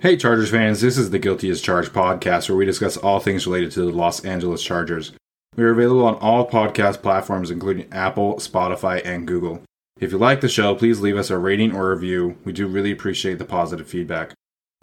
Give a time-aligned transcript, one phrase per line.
[0.00, 3.46] Hey, Chargers fans, this is the Guilty as Charged podcast where we discuss all things
[3.46, 5.12] related to the Los Angeles Chargers.
[5.56, 9.60] We are available on all podcast platforms, including Apple, Spotify, and Google.
[10.00, 12.38] If you like the show, please leave us a rating or review.
[12.46, 14.32] We do really appreciate the positive feedback.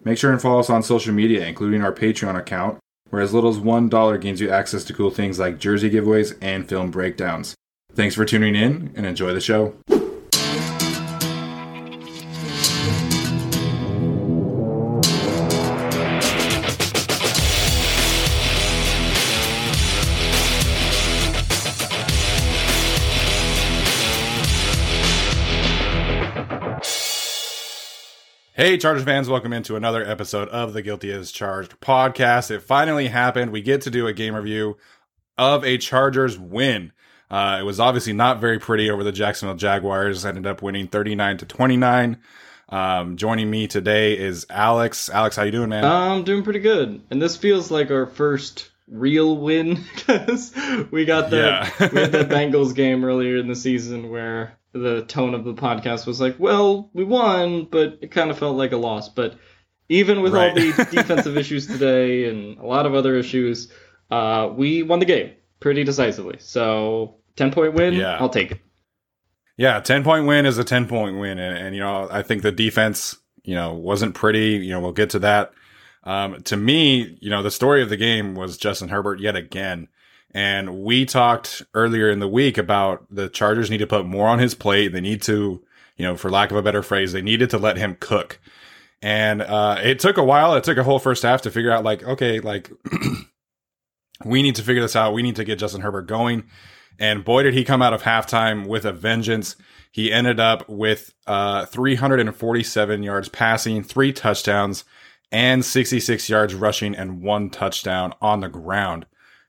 [0.04, 2.78] Make sure and follow us on social media, including our Patreon account,
[3.10, 6.68] where as little as $1 gains you access to cool things like jersey giveaways and
[6.68, 7.56] film breakdowns.
[7.92, 9.74] Thanks for tuning in and enjoy the show.
[28.58, 32.50] Hey, Chargers fans, welcome into another episode of the Guilty as Charged podcast.
[32.50, 33.52] It finally happened.
[33.52, 34.78] We get to do a game review
[35.36, 36.90] of a Chargers win.
[37.30, 40.26] Uh, it was obviously not very pretty over the Jacksonville Jaguars.
[40.26, 42.18] Ended up winning 39 to 29.
[42.70, 45.08] Um, joining me today is Alex.
[45.08, 45.84] Alex, how you doing, man?
[45.84, 47.00] I'm doing pretty good.
[47.12, 50.52] And this feels like our first real win because
[50.90, 51.88] we got the Yeah.
[51.92, 56.06] we had the Bengals game earlier in the season where the tone of the podcast
[56.06, 59.08] was like, well, we won, but it kind of felt like a loss.
[59.08, 59.36] But
[59.88, 63.72] even with all the defensive issues today and a lot of other issues,
[64.10, 66.36] uh, we won the game pretty decisively.
[66.38, 68.16] So ten point win, Yeah.
[68.18, 68.60] I'll take it.
[69.56, 71.38] Yeah, 10 point win is a 10 point win.
[71.38, 74.50] And, and, you know, I think the defense, you know, wasn't pretty.
[74.50, 75.50] You know, we'll get to that.
[76.04, 79.88] Um, to me, you know, the story of the game was Justin Herbert yet again.
[80.34, 84.38] And we talked earlier in the week about the Chargers need to put more on
[84.38, 84.88] his plate.
[84.88, 85.62] They need to,
[85.96, 88.38] you know, for lack of a better phrase, they needed to let him cook.
[89.00, 90.54] And uh, it took a while.
[90.54, 92.70] It took a whole first half to figure out, like, okay, like,
[94.24, 95.14] we need to figure this out.
[95.14, 96.44] We need to get Justin Herbert going.
[96.98, 99.56] And boy, did he come out of halftime with a vengeance.
[99.92, 104.84] He ended up with uh, 347 yards passing, three touchdowns,
[105.30, 109.06] and 66 yards rushing, and one touchdown on the ground.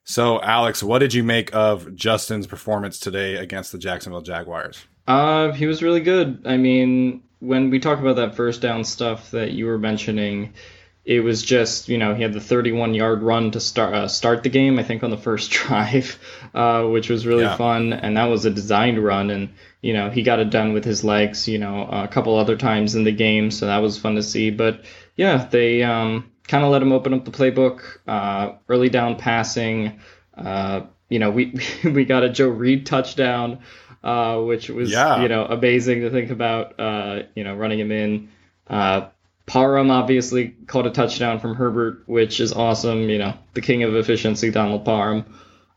[0.09, 4.83] So, Alex, what did you make of Justin's performance today against the Jacksonville Jaguars?
[5.07, 6.41] Uh, he was really good.
[6.45, 10.55] I mean, when we talk about that first down stuff that you were mentioning,
[11.05, 14.41] it was just you know he had the 31 yard run to start uh, start
[14.41, 14.79] the game.
[14.79, 16.17] I think on the first drive,
[16.55, 17.55] uh, which was really Yeah.
[17.55, 19.49] fun, and that was a designed run, and
[19.83, 21.47] you know he got it done with his legs.
[21.47, 24.49] You know, a couple other times in the game, so that was fun to see.
[24.49, 24.85] But
[25.15, 27.81] yeah, they um, kind of let him open up the playbook.
[28.07, 29.99] Uh, early down passing.
[30.35, 31.53] Uh, you know, we
[31.83, 33.59] we got a Joe Reed touchdown,
[34.03, 35.21] uh, which was Yeah.
[35.21, 36.79] you know amazing to think about.
[36.79, 38.29] Uh, you know, running him in.
[38.67, 39.07] Uh,
[39.45, 43.09] Parham obviously caught a touchdown from Herbert, which is awesome.
[43.09, 45.25] You know, the king of efficiency, Donald Parham.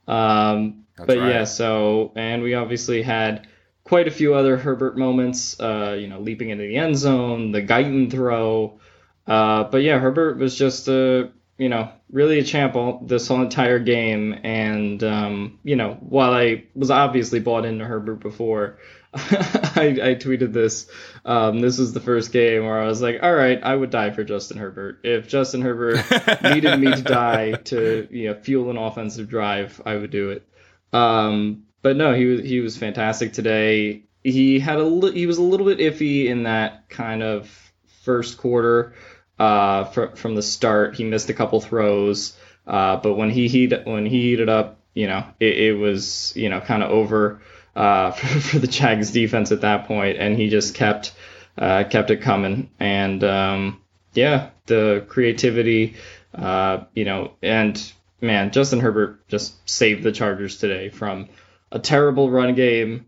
[0.06, 1.28] Um, but right.
[1.28, 3.46] yeah, so and we obviously had
[3.84, 5.58] quite a few other Herbert moments.
[5.58, 8.78] Uh, you know, leaping into the end zone, the Guyton throw.
[9.26, 13.42] Uh, but yeah, Herbert was just a you know, really a champ all this whole
[13.42, 14.34] entire game.
[14.42, 18.78] And um, you know, while I was obviously bought into Herbert before,
[19.14, 20.90] I, I, tweeted this.
[21.24, 24.10] Um, this was the first game where I was like, "All right, I would die
[24.10, 25.00] for Justin Herbert.
[25.04, 26.02] If Justin Herbert
[26.42, 30.48] needed me to die to you know fuel an offensive drive, I would do it."
[30.94, 34.04] Um, but no, he was he was fantastic today.
[34.24, 37.72] He had a li- he was a little bit iffy in that kind of
[38.02, 38.94] first quarter.
[39.42, 42.36] Uh, fr- from the start, he missed a couple throws.
[42.64, 46.48] Uh, but when he heat when he heated up, you know, it, it was you
[46.48, 47.42] know kind of over
[47.74, 51.12] uh, for, for, the Jags defense at that point, and he just kept
[51.58, 52.70] uh, kept it coming.
[52.78, 53.80] And um,
[54.12, 55.96] yeah, the creativity,
[56.32, 61.28] uh, you know, and man, Justin Herbert just saved the Chargers today from
[61.72, 63.06] a terrible run game,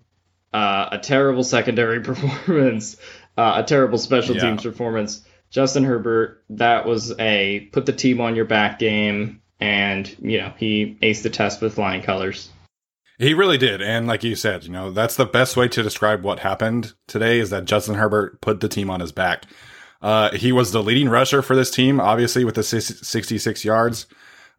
[0.52, 2.96] uh, a terrible secondary performance,
[3.36, 4.42] uh, a terrible special yeah.
[4.42, 5.24] teams performance.
[5.54, 10.52] Justin Herbert, that was a put the team on your back game, and you know
[10.56, 12.50] he aced the test with flying colors.
[13.18, 13.80] He really did.
[13.80, 17.38] And like you said, you know, that's the best way to describe what happened today
[17.38, 19.44] is that Justin Herbert put the team on his back.
[20.02, 24.06] Uh, he was the leading rusher for this team, obviously, with the 66 yards.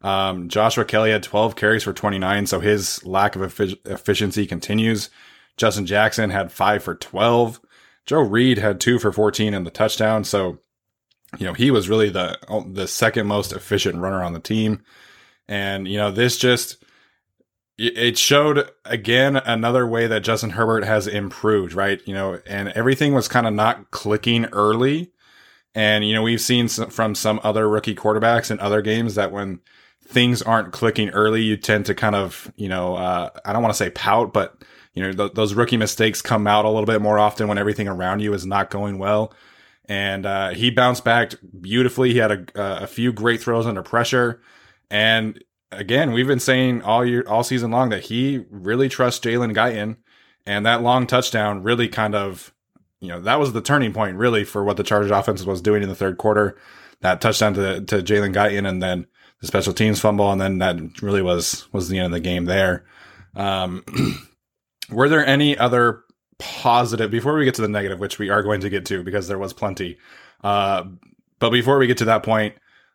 [0.00, 3.42] Um, Joshua Kelly had 12 carries for 29, so his lack of
[3.84, 5.10] efficiency continues.
[5.58, 7.60] Justin Jackson had five for 12.
[8.06, 10.24] Joe Reed had two for 14 in the touchdown.
[10.24, 10.60] So,
[11.38, 14.82] you know, he was really the, the second most efficient runner on the team.
[15.48, 16.82] And, you know, this just,
[17.78, 22.00] it showed again another way that Justin Herbert has improved, right?
[22.06, 25.12] You know, and everything was kind of not clicking early.
[25.74, 29.30] And, you know, we've seen some, from some other rookie quarterbacks in other games that
[29.30, 29.60] when
[30.06, 33.74] things aren't clicking early, you tend to kind of, you know, uh, I don't want
[33.74, 34.56] to say pout, but,
[34.94, 37.88] you know, th- those rookie mistakes come out a little bit more often when everything
[37.88, 39.34] around you is not going well.
[39.88, 42.12] And uh, he bounced back beautifully.
[42.12, 44.40] He had a, a few great throws under pressure.
[44.90, 49.54] And again, we've been saying all year, all season long that he really trusts Jalen
[49.54, 49.96] Guyton,
[50.44, 52.52] and that long touchdown really kind of,
[53.00, 55.82] you know, that was the turning point really for what the Chargers offense was doing
[55.82, 56.56] in the third quarter.
[57.00, 59.06] That touchdown to to Jalen Guyton, and then
[59.40, 62.46] the special teams fumble, and then that really was was the end of the game
[62.46, 62.86] there.
[63.34, 63.84] Um,
[64.90, 66.04] were there any other
[66.38, 69.28] positive before we get to the negative, which we are going to get to because
[69.28, 69.98] there was plenty.
[70.42, 70.84] Uh,
[71.38, 72.54] but before we get to that point,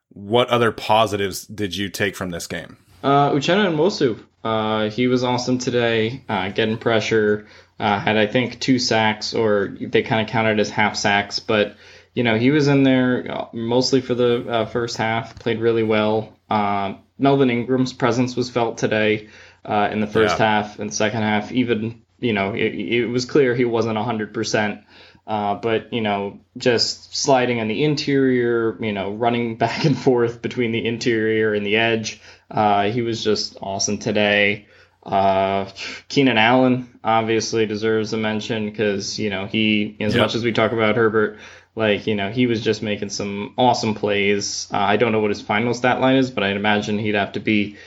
[0.10, 2.78] what other positives did you take from this game?
[3.04, 4.24] Uh, Uchenna Nwosu.
[4.44, 7.48] Uh, he was awesome today, uh, getting pressure.
[7.80, 11.76] Uh, had I think two sacks, or they kind of counted as half sacks, but
[12.14, 15.38] you know he was in there uh, mostly for the uh, first half.
[15.40, 16.38] Played really well.
[16.50, 19.30] Uh, Melvin Ingram's presence was felt today
[19.64, 20.46] uh, in the first yeah.
[20.46, 21.52] half and second half.
[21.52, 24.82] Even you know it, it was clear he wasn't hundred percent.
[25.28, 30.42] Uh, but you know, just sliding on the interior, you know, running back and forth
[30.42, 32.22] between the interior and the edge.
[32.50, 34.68] Uh, he was just awesome today.
[35.04, 35.70] Uh,
[36.10, 40.22] Keenan Allen obviously deserves a mention because you know he, as yep.
[40.22, 41.40] much as we talk about Herbert,
[41.76, 44.68] like you know he was just making some awesome plays.
[44.72, 47.34] Uh, I don't know what his final stat line is, but I'd imagine he'd have
[47.34, 47.78] to be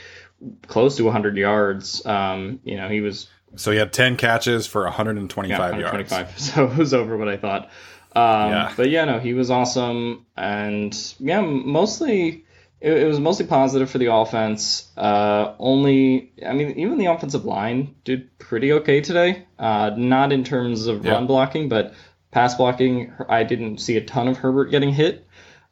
[0.66, 2.04] close to 100 yards.
[2.04, 6.50] Um, you know, he was so he had 10 catches for 125, yeah, 125 yards.
[6.54, 7.70] So it was over what I thought.
[8.16, 8.72] Um, yeah.
[8.76, 10.26] But yeah, no, he was awesome.
[10.36, 12.44] And yeah, mostly,
[12.80, 14.92] it, it was mostly positive for the offense.
[14.96, 19.46] Uh, only, I mean, even the offensive line did pretty okay today.
[19.58, 21.94] Uh, not in terms of run blocking, but
[22.30, 25.26] pass blocking, I didn't see a ton of Herbert getting hit.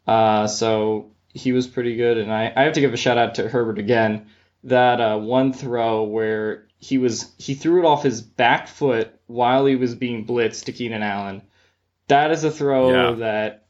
[0.07, 2.19] Uh, so he was pretty good.
[2.19, 4.27] And I, I have to give a shout out to Herbert again.
[4.65, 9.65] That uh, one throw where he was he threw it off his back foot while
[9.67, 11.43] he was being blitzed to Keenan Allen.
[12.09, 13.13] That is a throw yeah.
[13.21, 13.67] that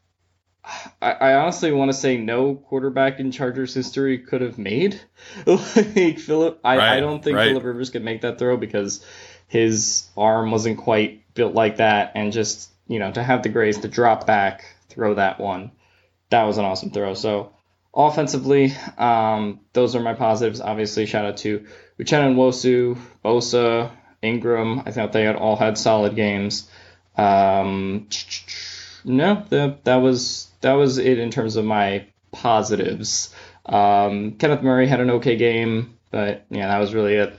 [1.03, 4.99] I, I, honestly want to say no quarterback in Chargers history could have made.
[5.47, 7.49] like Philip, I, right, I don't think right.
[7.49, 9.05] Philip Rivers could make that throw because
[9.47, 13.79] his arm wasn't quite built like that, and just you know to have the grace
[13.79, 15.73] to drop back, throw that one,
[16.31, 17.13] that was an awesome throw.
[17.13, 17.53] So
[17.95, 20.63] offensively, um, those are my positives.
[20.63, 21.67] Obviously, shout out to
[22.03, 23.91] Uchenna Nwosu, Bosa,
[24.23, 26.69] Ingram, I thought they had all had solid games.
[27.17, 28.09] Um,
[29.05, 33.35] no, the, that was that was it in terms of my positives.
[33.67, 37.39] Um, Kenneth Murray had an okay game, but yeah, that was really it.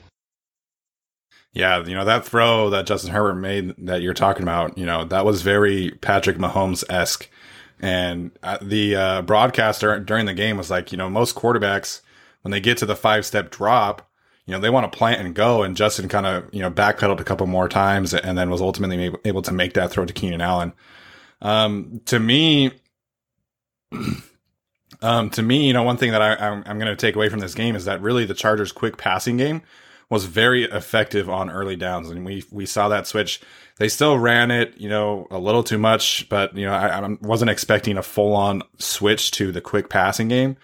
[1.54, 4.78] Yeah, you know that throw that Justin Herbert made that you're talking about.
[4.78, 7.30] You know that was very Patrick Mahomes esque,
[7.80, 12.02] and uh, the uh, broadcaster during the game was like, you know, most quarterbacks
[12.42, 14.10] when they get to the five step drop,
[14.46, 15.64] you know, they want to plant and go.
[15.64, 19.16] And Justin kind of, you know, backpedaled a couple more times and then was ultimately
[19.26, 20.74] able to make that throw to Keenan Allen.
[21.42, 22.72] Um, to me,
[25.04, 27.28] Um, to me, you know, one thing that I, I'm, I'm going to take away
[27.28, 29.62] from this game is that really the Chargers' quick passing game
[30.10, 33.42] was very effective on early downs, and we we saw that switch.
[33.80, 37.18] They still ran it, you know, a little too much, but you know, I, I
[37.22, 40.56] wasn't expecting a full on switch to the quick passing game.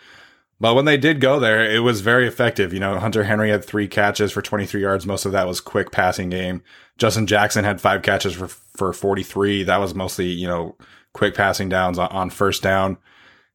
[0.60, 2.74] But when they did go there, it was very effective.
[2.74, 5.06] You know, Hunter Henry had three catches for 23 yards.
[5.06, 6.62] Most of that was quick passing game.
[6.98, 9.63] Justin Jackson had five catches for, for 43.
[9.63, 10.75] That was mostly, you know,
[11.13, 12.98] quick passing downs on, on first down.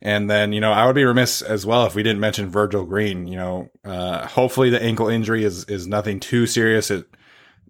[0.01, 2.85] And then, you know, I would be remiss as well if we didn't mention Virgil
[2.85, 3.27] Green.
[3.27, 6.91] You know, uh, hopefully the ankle injury is, is nothing too serious.
[6.91, 7.07] It,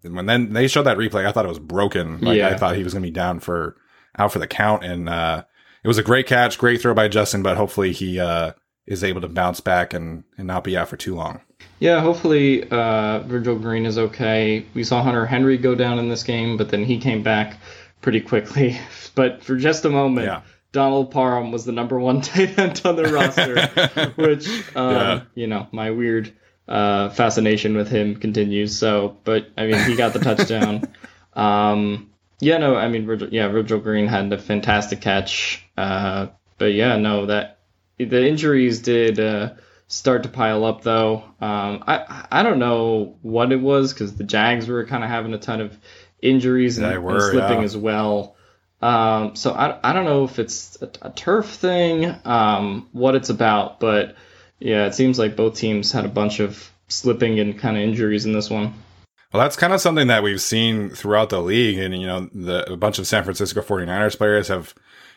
[0.02, 2.20] when then they showed that replay, I thought it was broken.
[2.20, 2.48] Like Yeah.
[2.50, 3.76] I thought he was going to be down for,
[4.16, 4.84] out for the count.
[4.84, 5.44] And, uh,
[5.82, 8.52] it was a great catch, great throw by Justin, but hopefully he, uh,
[8.86, 11.40] is able to bounce back and, and not be out for too long.
[11.80, 14.64] Yeah, hopefully uh, Virgil Green is okay.
[14.74, 17.56] We saw Hunter Henry go down in this game, but then he came back
[18.00, 18.78] pretty quickly.
[19.16, 20.40] But for just a moment, Yeah.
[20.72, 25.20] Donald Parham was the number one tight end on the roster, which, um, Yeah.
[25.36, 26.32] you know, my weird
[26.66, 28.76] uh, fascination with him continues.
[28.76, 30.82] So, but I mean, he got the touchdown.
[31.34, 32.10] Um,
[32.40, 35.64] yeah, no, I mean, Virgil, yeah, Virgil Green had a fantastic catch.
[35.76, 36.26] Uh,
[36.58, 37.53] but yeah, no, that
[37.98, 39.54] the injuries did uh,
[39.86, 41.24] start to pile up though.
[41.40, 45.34] Um, I I don't know what it was because the Jags were kind of having
[45.34, 45.76] a ton of
[46.20, 47.64] injuries and, They and slipping yeah.
[47.64, 48.36] as well.
[48.82, 53.30] Um, so I, I don't know if it's a, a turf thing, um, what it's
[53.30, 54.16] about, but
[54.58, 58.26] yeah, it seems like both teams had a bunch of slipping and kind of injuries
[58.26, 58.74] in this one.
[59.32, 61.78] Well, that's kind of something that we've seen throughout the league.
[61.78, 64.74] And, you know, the, a bunch of San Francisco 49ers players have,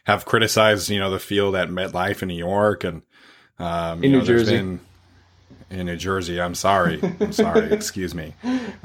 [0.08, 3.04] have criticized, you know, the field at MetLife in New York and,
[3.60, 4.58] um, In you New know, there's Jersey.
[4.58, 4.80] been-
[5.70, 6.40] in New Jersey.
[6.40, 6.98] I'm sorry.
[7.20, 7.66] I'm sorry.
[7.74, 8.34] Excuse me.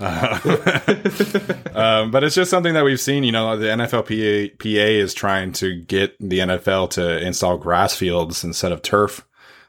[0.00, 0.40] Uh,
[1.74, 3.22] um, but it's just something that we've seen.
[3.22, 8.42] You know, the NFLPA PA is trying to get the NFL to install grass fields
[8.42, 9.24] instead of turf,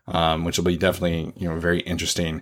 [0.07, 2.41] um, which will be definitely you know very interesting.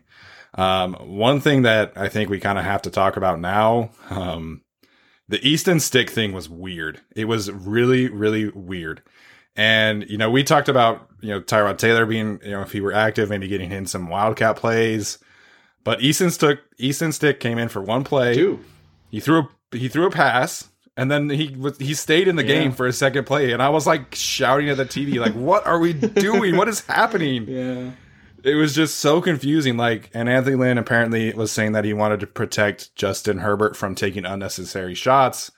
[0.56, 4.62] Um, one thing that I think we kind of have to talk about now, um,
[5.32, 7.02] the Easton Stick thing was weird.
[7.16, 9.02] It was really, really weird.
[9.56, 12.80] And, you know, we talked about, you know, Tyrod Taylor being, you know, if he
[12.82, 15.18] were active, maybe getting in some wildcat plays.
[15.84, 18.34] But Easton Stick, Easton Stick came in for one play.
[18.36, 18.60] Two.
[19.10, 22.44] He threw a, he threw a pass and then he was, he stayed in the
[22.46, 22.60] Yeah.
[22.62, 23.52] game for a second play.
[23.52, 26.56] And I was like shouting at the TV, like, what are we doing?
[26.56, 27.48] what is happening?
[27.48, 27.92] Yeah.
[28.44, 29.78] It was just so confusing.
[29.78, 33.96] Like, and Anthony Lynn apparently was saying that he wanted to protect Justin Herbert from
[33.96, 35.52] taking unnecessary shots.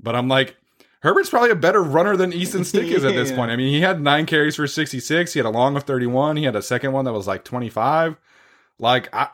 [0.00, 0.56] But I'm like,
[1.00, 3.36] Herbert's probably a better runner than Easton Stick is at this Yeah.
[3.36, 3.50] point.
[3.50, 5.32] I mean, he had nine carries for 66.
[5.32, 6.36] He had a long of 31.
[6.36, 8.16] He had a second one that was like 25.
[8.78, 9.28] Like, I,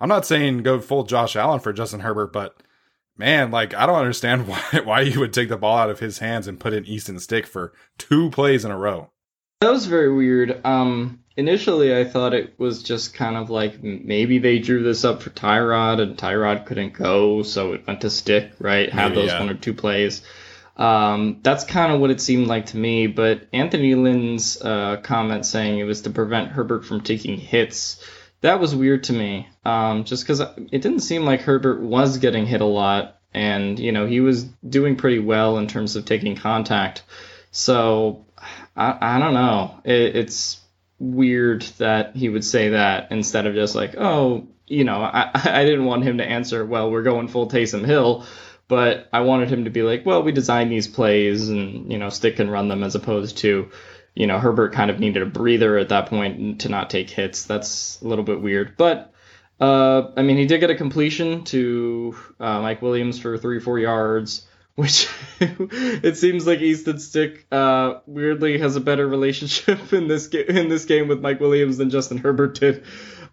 [0.00, 2.62] I'm not saying go full Josh Allen for Justin Herbert, but
[3.16, 6.18] man, like, I don't understand why, why you would take the ball out of his
[6.18, 9.10] hands and put in Easton Stick for two plays in a row.
[9.60, 10.60] That was very weird.
[10.66, 15.22] Um, initially, I thought it was just kind of like maybe they drew this up
[15.22, 18.92] for Tyrod, and Tyrod couldn't go, so it went to stick, right?
[18.92, 19.40] Have those yeah.
[19.40, 20.22] one or two plays.
[20.76, 23.06] Um, that's kind of what it seemed like to me.
[23.06, 28.04] But Anthony Lynn's uh, comment saying it was to prevent Herbert from taking hits,
[28.44, 29.48] that was weird to me.
[29.64, 33.90] Um, just because it didn't seem like Herbert was getting hit a lot, and you
[33.90, 37.02] know he was doing pretty well in terms of taking contact.
[37.52, 38.26] So
[38.76, 39.80] I, I don't know.
[39.84, 40.60] It, it's
[40.98, 45.64] weird that he would say that instead of just like, oh, you know, I, I
[45.64, 48.24] didn't want him to answer, well, we're going full Taysom Hill,
[48.68, 52.08] but I wanted him to be like, well, we designed these plays and, you know,
[52.08, 53.70] stick and run them as opposed to,
[54.14, 57.44] you know, Herbert kind of needed a breather at that point to not take hits.
[57.44, 58.76] That's a little bit weird.
[58.76, 59.12] But,
[59.60, 63.78] uh, I mean, he did get a completion to uh, Mike Williams for three, four
[63.78, 65.08] yards which
[65.40, 70.68] it seems like Easton Stick uh, weirdly has a better relationship in this ga- in
[70.68, 72.84] this game with Mike Williams than Justin Herbert did.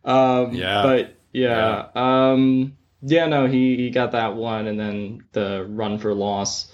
[0.06, 0.84] Um, Yeah.
[0.84, 6.14] But yeah, um, yeah, no, he he got that one, and then the run for
[6.14, 6.72] loss.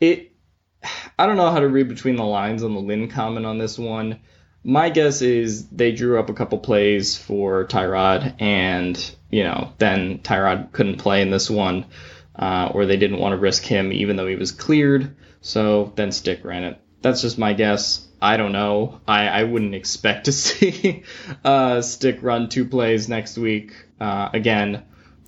[0.00, 0.32] It,
[1.18, 3.78] I don't know how to read between the lines on the Lynn comment on this
[3.78, 4.20] one.
[4.64, 10.18] My guess is they drew up a couple plays for Tyrod, and you know, then
[10.20, 11.84] Tyrod couldn't play in this one
[12.38, 15.16] uh, or they didn't want to risk him even though he was cleared.
[15.40, 16.80] So then Stick ran it.
[17.02, 18.06] That's just my guess.
[18.20, 19.00] I don't know.
[19.06, 21.04] I, I wouldn't expect to see
[21.44, 24.84] uh, Stick run two plays next week uh, again.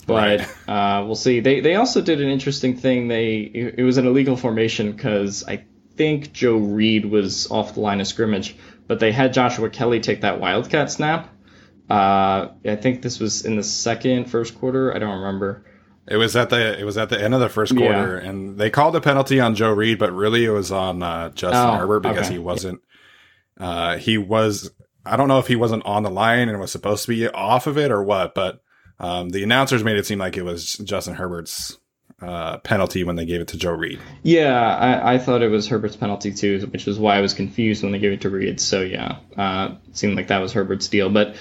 [0.06, 1.40] But uh, we'll see.
[1.40, 3.06] They they also did an interesting thing.
[3.06, 5.64] They it, was an illegal formation because I
[5.94, 8.56] think Joe Reed was off the line of scrimmage,
[8.88, 11.28] but they had Joshua Kelly take that wildcat snap.
[11.88, 14.94] Uh, I think this was in the second, first quarter.
[14.94, 15.64] I don't remember.
[16.10, 17.78] It was at the it was at the end of the first Yeah.
[17.78, 21.30] quarter, and they called a penalty on Joe Reed, but really it was on uh,
[21.30, 22.32] Justin Oh, Herbert because okay.
[22.34, 22.80] he wasn't
[23.58, 24.70] Uh, he was,
[25.04, 27.66] I don't know if he wasn't on the line and was supposed to be off
[27.66, 28.62] of it or what, but
[28.98, 31.76] um, the announcers made it seem like it was Justin Herbert's
[32.22, 33.98] uh, penalty when they gave it to Joe Reed.
[34.22, 37.82] Yeah, I, I, thought it was Herbert's penalty too, which is why I was confused
[37.82, 38.60] when they gave it to Reed.
[38.60, 41.08] So yeah, uh, it seemed like that was Herbert's deal.
[41.08, 41.36] But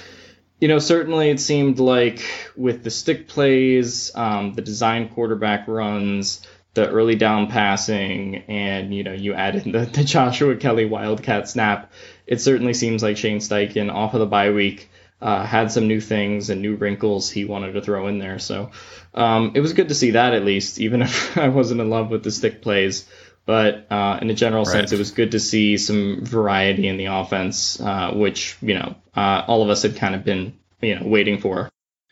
[0.60, 2.22] you know, certainly it seemed like
[2.56, 9.04] with the stick plays, um, the design quarterback runs, the early down passing, and you
[9.04, 11.92] know, you added the, the Joshua Kelly Wildcat snap.
[12.28, 14.90] It certainly seems like Shane Steichen off of the bye week
[15.22, 18.40] uh, had some new things and new wrinkles he wanted to throw in there.
[18.40, 18.72] So
[19.14, 22.10] um, it was good to see that at least, even if I wasn't in love
[22.10, 23.08] with the stick plays.
[23.46, 24.72] But uh, in a general right.
[24.72, 28.96] sense, it was good to see some variety in the offense, uh, which you know
[29.16, 31.70] uh, all of us had kind of been you know waiting for.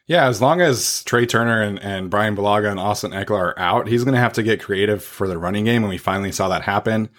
[0.08, 3.88] Yeah, as long as Trai Turner and, and Bryan Bulaga and Austin Ekeler are out,
[3.88, 6.48] he's going to have to get creative for the running game, and we finally saw
[6.48, 7.10] that happen.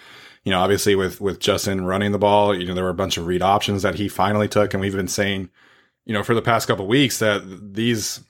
[0.43, 3.19] You know, obviously with with Justin running the ball, you know there were a bunch
[3.19, 5.51] of read options that he finally took, and we've been saying
[6.09, 7.43] you know, for the past couple weeks that
[7.75, 8.25] these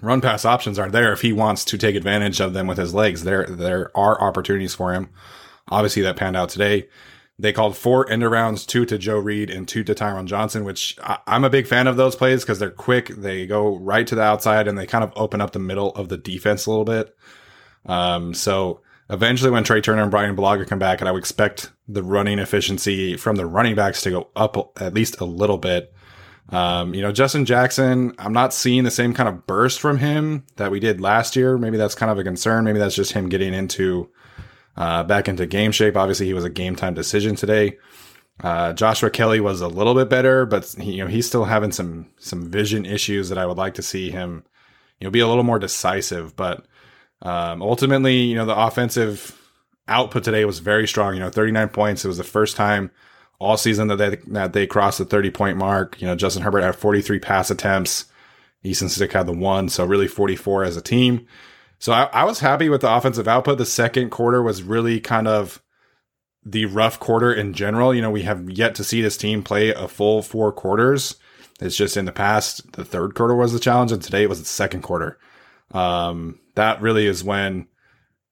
[0.00, 2.94] run pass options are there if he wants to take advantage of them with his
[2.94, 3.24] legs.
[3.24, 5.10] There, there are opportunities for him.
[5.68, 6.88] Obviously, that panned out today.
[7.40, 10.96] They called four end arounds, two to Joe Reed and two to Tyron Johnson, which
[11.00, 13.08] I, am a big fan of those plays because they're quick.
[13.08, 16.08] They go right to the outside and they kind of open up the middle of
[16.08, 17.16] the defense a little bit.
[17.86, 21.70] Um, so eventually when Trai Turner and Bryan Bulaga come back, and I would expect
[21.86, 25.94] the running efficiency from the running backs to go up at least a little bit.
[26.50, 30.44] Um, you know, Justin Jackson, I'm not seeing the same kind of burst from him
[30.56, 31.58] that we did last year.
[31.58, 32.64] Maybe that's kind of a concern.
[32.64, 34.08] Maybe that's just him getting into
[34.76, 35.96] uh, back into game shape.
[35.96, 37.76] Obviously, he was a game time decision today.
[38.40, 41.72] Uh, Joshua Kelly was a little bit better, but he, you know he's still having
[41.72, 44.44] some some vision issues that I would like to see him,
[45.00, 46.36] you know, be a little more decisive.
[46.36, 46.64] But
[47.20, 49.36] um, ultimately, you know, the offensive
[49.88, 51.14] output today was very strong.
[51.14, 52.04] You know, 39 points.
[52.04, 52.90] It was the first time
[53.38, 56.00] all season that they that they crossed the 30 point mark.
[56.00, 58.06] You know, Justin Herbert had 43 pass attempts.
[58.64, 61.26] Easton Stick had the one, so really 44 as a team.
[61.78, 63.58] So I, I was happy with the offensive output.
[63.58, 65.62] The second quarter was really kind of
[66.44, 67.94] the rough quarter in general.
[67.94, 71.16] You know, we have yet to see this team play a full four quarters.
[71.60, 74.40] It's just in the past, the third quarter was the challenge, and today it was
[74.40, 75.18] the second quarter.
[75.72, 77.68] Um, that really is when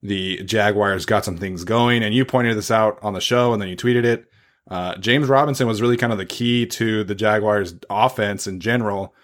[0.03, 2.03] the Jaguars got some things going.
[2.03, 4.27] And you pointed this out on the show, and then you tweeted it.
[4.68, 9.14] Uh, James Robinson was really kind of the key to the Jaguars' offense in general.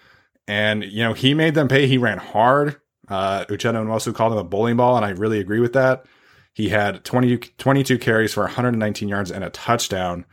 [0.47, 1.87] And, you know, he made them pay.
[1.87, 2.79] He ran hard.
[3.07, 6.05] Uh, Uchenna Nwosu called him a bowling ball, and I really agree with that.
[6.53, 10.25] He had 20, 22 carries for 119 yards and a touchdown.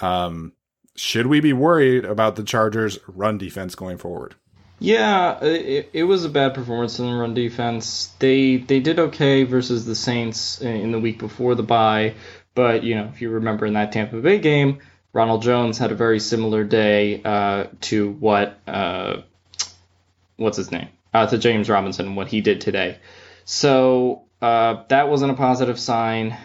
[0.00, 0.52] Um,
[0.94, 4.34] should we be worried about the Chargers' run defense going forward?
[4.78, 8.12] Yeah, it, it was a bad performance in the run defense.
[8.18, 12.14] They they did okay versus the Saints in the week before the bye,
[12.56, 14.80] but you know, if you remember in that Tampa Bay game,
[15.12, 19.18] Ronald Jones had a very similar day uh, to what uh,
[20.36, 22.98] what's his name uh, to James Robinson what he did today.
[23.44, 26.36] So uh, that wasn't a positive sign.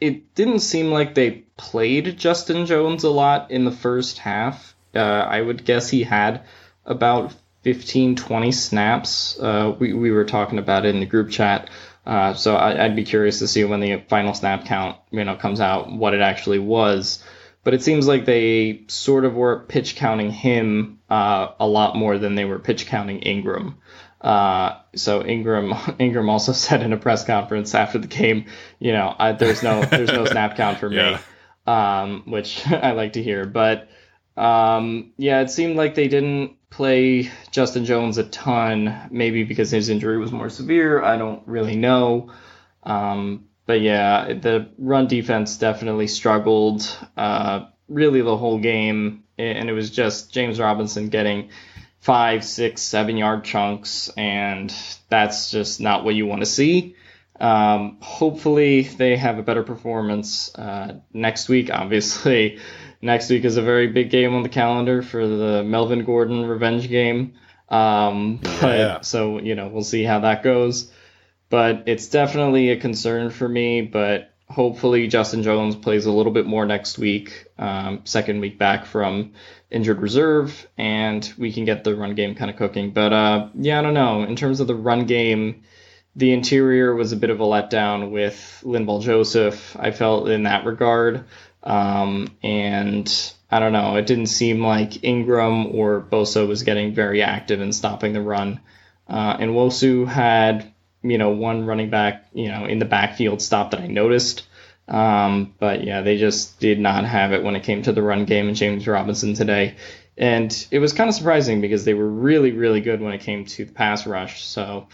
[0.00, 4.74] It didn't seem like they played Justin Jones a lot in the first half.
[4.94, 6.42] Uh, I would guess he had
[6.84, 9.38] about 15, 20 snaps.
[9.40, 11.70] Uh, we, we were talking about it in the group chat.
[12.06, 15.36] Uh, so I, would be curious to see when the final snap count, you know,
[15.36, 17.22] comes out what it actually was.
[17.62, 22.18] But it seems like they sort of were pitch counting him uh, a lot more
[22.18, 23.78] than they were pitch counting Ingram.
[24.20, 28.46] Uh, so Ingram Ingram also said in a press conference after the game,
[28.78, 31.20] you know, I, there's no there's no snap count for yeah.
[31.66, 33.46] me, um, which I like to hear.
[33.46, 33.88] But
[34.36, 39.88] um, yeah, it seemed like they didn't play Justin Jones a ton, maybe because his
[39.88, 41.02] injury was more severe.
[41.02, 42.32] I don't really know.
[42.82, 49.24] Um, but yeah, the run defense definitely struggled uh, really the whole game.
[49.38, 51.50] And it was just James Robinson getting
[52.00, 54.08] five, six, seven yard chunks.
[54.16, 54.74] And
[55.08, 56.96] that's just not what you want to see.
[57.40, 61.70] Um, hopefully, they have a better performance uh, next week.
[61.72, 62.58] Obviously,
[63.04, 66.88] next week is a very big game on the calendar for the Melvin Gordon revenge
[66.88, 67.34] game.
[67.68, 69.00] Um, but yeah.
[69.02, 70.90] so you know we'll see how that goes.
[71.50, 73.82] But it's definitely a concern for me.
[73.82, 78.86] But hopefully Justin Jones plays a little bit more next week, um, second week back
[78.86, 79.32] from
[79.70, 82.90] injured reserve, and we can get the run game kind of cooking.
[82.90, 84.22] But uh, yeah, I don't know.
[84.22, 85.62] In terms of the run game,
[86.16, 89.76] the interior was a bit of a letdown with Linval Joseph.
[89.78, 91.24] I felt in that regard.
[91.64, 97.22] Um, and I don't know, it didn't seem like Ingram or Bosa was getting very
[97.22, 98.60] active in stopping the run.
[99.08, 100.72] Uh, and Nwosu had,
[101.02, 104.46] you know, one running back, you know, in the backfield stop that I noticed.
[104.88, 108.26] Um, but yeah, they just did not have it when it came to the run
[108.26, 109.76] game and James Robinson today.
[110.18, 113.46] And it was kind of surprising because they were really, really good when it came
[113.46, 114.44] to the pass rush.
[114.44, 114.88] So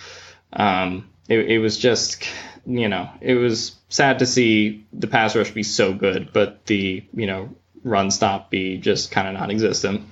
[0.52, 2.28] um, it, it was just,
[2.66, 7.04] you know, it was sad to see the pass rush be so good, but the,
[7.14, 10.02] you know, run stop be just kind of non existent.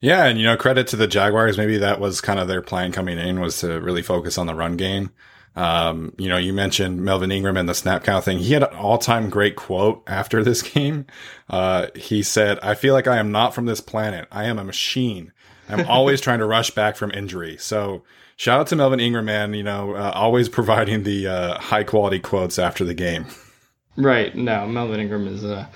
[0.00, 1.58] Yeah, and you know, credit to the Jaguars.
[1.58, 4.54] Maybe that was kind of their plan coming in was to really focus on the
[4.54, 5.10] run game.
[5.56, 8.38] Um, you know, you mentioned Melvin Ingram and the snap count thing.
[8.38, 11.06] He had an all time great quote after this game.
[11.50, 14.28] Uh, he said, I feel like I am not from this planet.
[14.30, 15.32] I am a machine.
[15.68, 17.56] I'm always trying to rush back from injury.
[17.58, 18.02] So
[18.38, 22.20] shout out to Melvin Ingram, man, you know, uh, always providing the uh, high quality
[22.20, 23.26] quotes after the game.
[23.96, 24.34] Right.
[24.34, 25.66] No, Melvin Ingram is uh,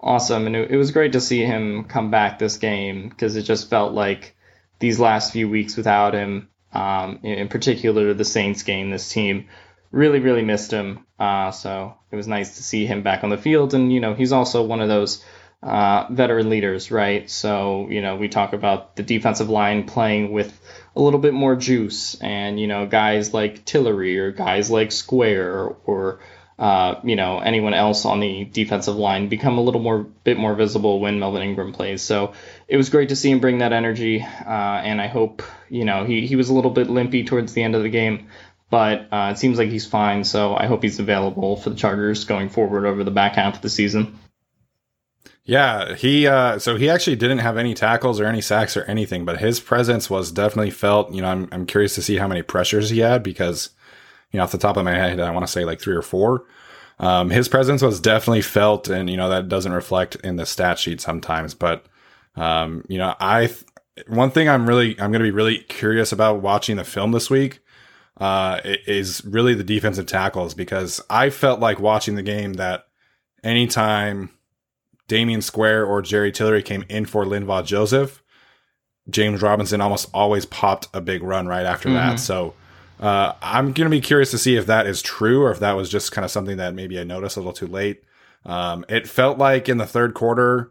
[0.00, 0.46] awesome.
[0.46, 3.68] And it, it was great to see him come back this game because it just
[3.68, 4.34] felt like
[4.78, 9.48] these last few weeks without him, um, in particular the Saints game, this team
[9.90, 11.04] really, really missed him.
[11.18, 13.74] Uh, so it was nice to see him back on the field.
[13.74, 15.24] And, you know, he's also one of those
[15.60, 17.28] uh, veteran leaders, right?
[17.28, 20.56] So, you know, we talk about the defensive line playing with
[20.94, 25.74] a little bit more juice and, you know, guys like Tillery or guys like Square
[25.84, 26.20] or,
[26.58, 30.54] uh, you know, anyone else on the defensive line become a little more bit more
[30.54, 32.02] visible when Melvin Ingram plays.
[32.02, 32.34] So
[32.68, 36.04] it was great to see him bring that energy, uh, and I hope you know
[36.04, 38.28] he he was a little bit limpy towards the end of the game,
[38.70, 40.24] but uh, it seems like he's fine.
[40.24, 43.62] So I hope he's available for the Chargers going forward over the back half of
[43.62, 44.18] the season.
[45.44, 49.24] Yeah, he uh, so he actually didn't have any tackles or any sacks or anything,
[49.24, 51.12] but his presence was definitely felt.
[51.12, 53.70] You know, I'm I'm curious to see how many pressures he had because
[54.30, 56.02] you know, off the top of my head, I want to say like three or
[56.02, 56.44] four.
[56.98, 60.78] Um, his presence was definitely felt, and you know that doesn't reflect in the stat
[60.78, 61.54] sheet sometimes.
[61.54, 61.86] But
[62.36, 63.64] um, you know, I th-
[64.06, 67.28] one thing I'm really I'm going to be really curious about watching the film this
[67.28, 67.60] week
[68.18, 72.86] uh, is really the defensive tackles because I felt like watching the game that
[73.42, 74.30] anytime
[75.12, 78.22] Damion Square or Jerry Tillery came in for Linval Joseph,
[79.10, 81.96] James Robinson almost always popped a big run right after mm-hmm.
[81.96, 82.20] that.
[82.20, 82.54] So
[82.98, 85.72] uh, I'm going to be curious to see if that is true or if that
[85.72, 88.02] was just kind of something that maybe I noticed a little too late.
[88.46, 90.70] Um, it felt like in the third quarter,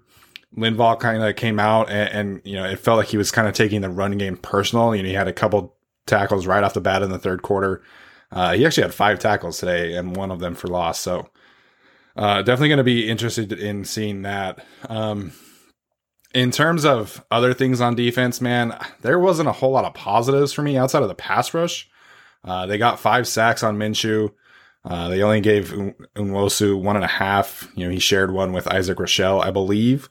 [0.57, 3.47] Linval kind of came out and, and, you know, it felt like he was kind
[3.47, 4.95] of taking the run game personal.
[4.95, 5.75] You know, he had a couple
[6.07, 7.81] tackles right off the bat in the third quarter.
[8.31, 10.99] Uh, he actually had five tackles today and one of them for loss.
[10.99, 11.29] So,
[12.15, 14.63] uh, definitely going to be interested in seeing that.
[14.89, 15.33] Um,
[16.33, 20.53] in terms of other things on defense, man, there wasn't a whole lot of positives
[20.53, 21.89] for me outside of the pass rush.
[22.43, 24.31] Uh, they got five sacks on Minshew.
[24.83, 25.71] Uh, they only gave
[26.15, 27.69] Nwosu one and a half.
[27.75, 30.09] You know, he shared one with Isaac Rochell, I believe.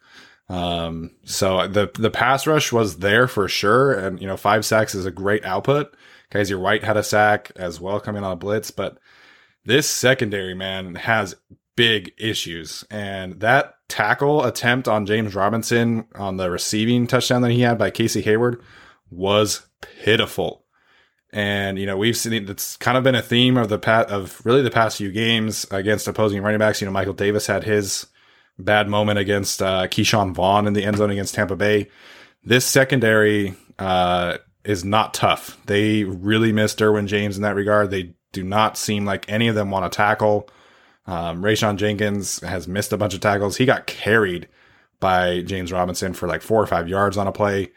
[0.48, 4.94] Um, so the the pass rush was there for sure, and you know, five sacks
[4.94, 5.94] is a great output.
[6.30, 8.98] Kyzir White had a sack as well coming on a blitz, but
[9.64, 11.36] this secondary man has
[11.80, 17.62] big issues, and that tackle attempt on James Robinson on the receiving touchdown that he
[17.62, 18.62] had by Casey Hayward
[19.10, 20.66] was pitiful.
[21.32, 24.44] And you know we've seen it's kind of been a theme of the pat of
[24.44, 26.82] really the past few games against opposing running backs.
[26.82, 28.06] You know Michael Davis had his
[28.58, 31.88] bad moment against uh, Ke'Shawn Vaughn in the end zone against Tampa Bay.
[32.44, 35.56] This secondary uh, is not tough.
[35.64, 37.90] They really miss Derwin James in that regard.
[37.90, 40.50] They do not seem like any of them want to tackle.
[41.10, 43.56] Um, Rayshawn Jenkins has missed a bunch of tackles.
[43.56, 44.48] He got carried
[45.00, 47.70] by James Robinson for like four or five yards on a play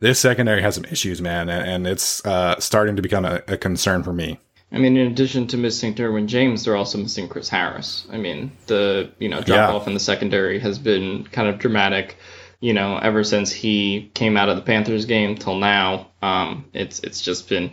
[0.00, 3.56] this secondary has some issues, man, and, and it's uh, starting to become a, a,
[3.56, 4.38] concern for me.
[4.72, 8.06] I mean, in addition to missing Derwin James, they're also missing Chris Harris.
[8.10, 9.70] I mean, the you know drop yeah.
[9.70, 12.16] off in the secondary has been kind of dramatic.
[12.60, 17.00] You know, ever since he came out of the Panthers game till now, um, it's
[17.00, 17.70] it's just been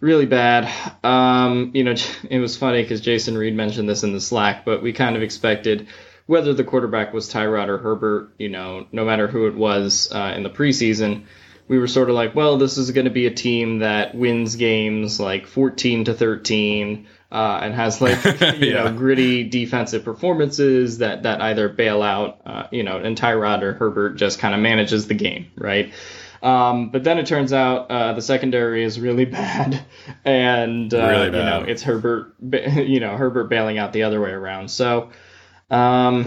[0.00, 0.70] really bad.
[1.04, 1.94] Um, you know,
[2.30, 5.22] it was funny because Jason Reed mentioned this in the Slack, but we kind of
[5.22, 5.88] expected
[6.26, 10.32] whether the quarterback was Tyrod or Herbert, you know, no matter who it was uh,
[10.36, 11.24] in the preseason,
[11.66, 14.54] we were sort of like, well, this is going to be a team that wins
[14.54, 18.24] games like 14 to 13 uh, and has like
[18.58, 18.84] you yeah.
[18.84, 23.72] know gritty defensive performances that that either bail out, uh, you know, and Tyrod or
[23.72, 25.92] Herbert just kind of manages the game, right?
[26.42, 29.82] Um, but then it turns out uh, the secondary is really bad,
[30.24, 31.38] and uh, really bad.
[31.38, 34.70] you know it's Herbert, you know Herbert bailing out the other way around.
[34.70, 35.10] So.
[35.70, 36.26] Um,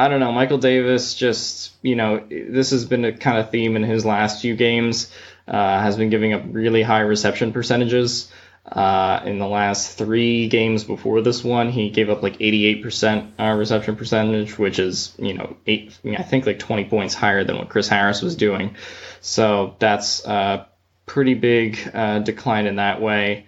[0.00, 0.30] I don't know.
[0.30, 4.40] Michael Davis just, you know, this has been a kind of theme in his last
[4.40, 5.12] few games.
[5.48, 8.30] Uh, has been giving up really high reception percentages.
[8.70, 13.54] Uh, in the last three games before this one, he gave up like 88% uh,
[13.56, 17.70] reception percentage, which is, you know, eight, I think like 20 points higher than what
[17.70, 18.76] Chris Harris was doing.
[19.20, 20.68] So that's a
[21.06, 23.46] pretty big uh, decline in that way.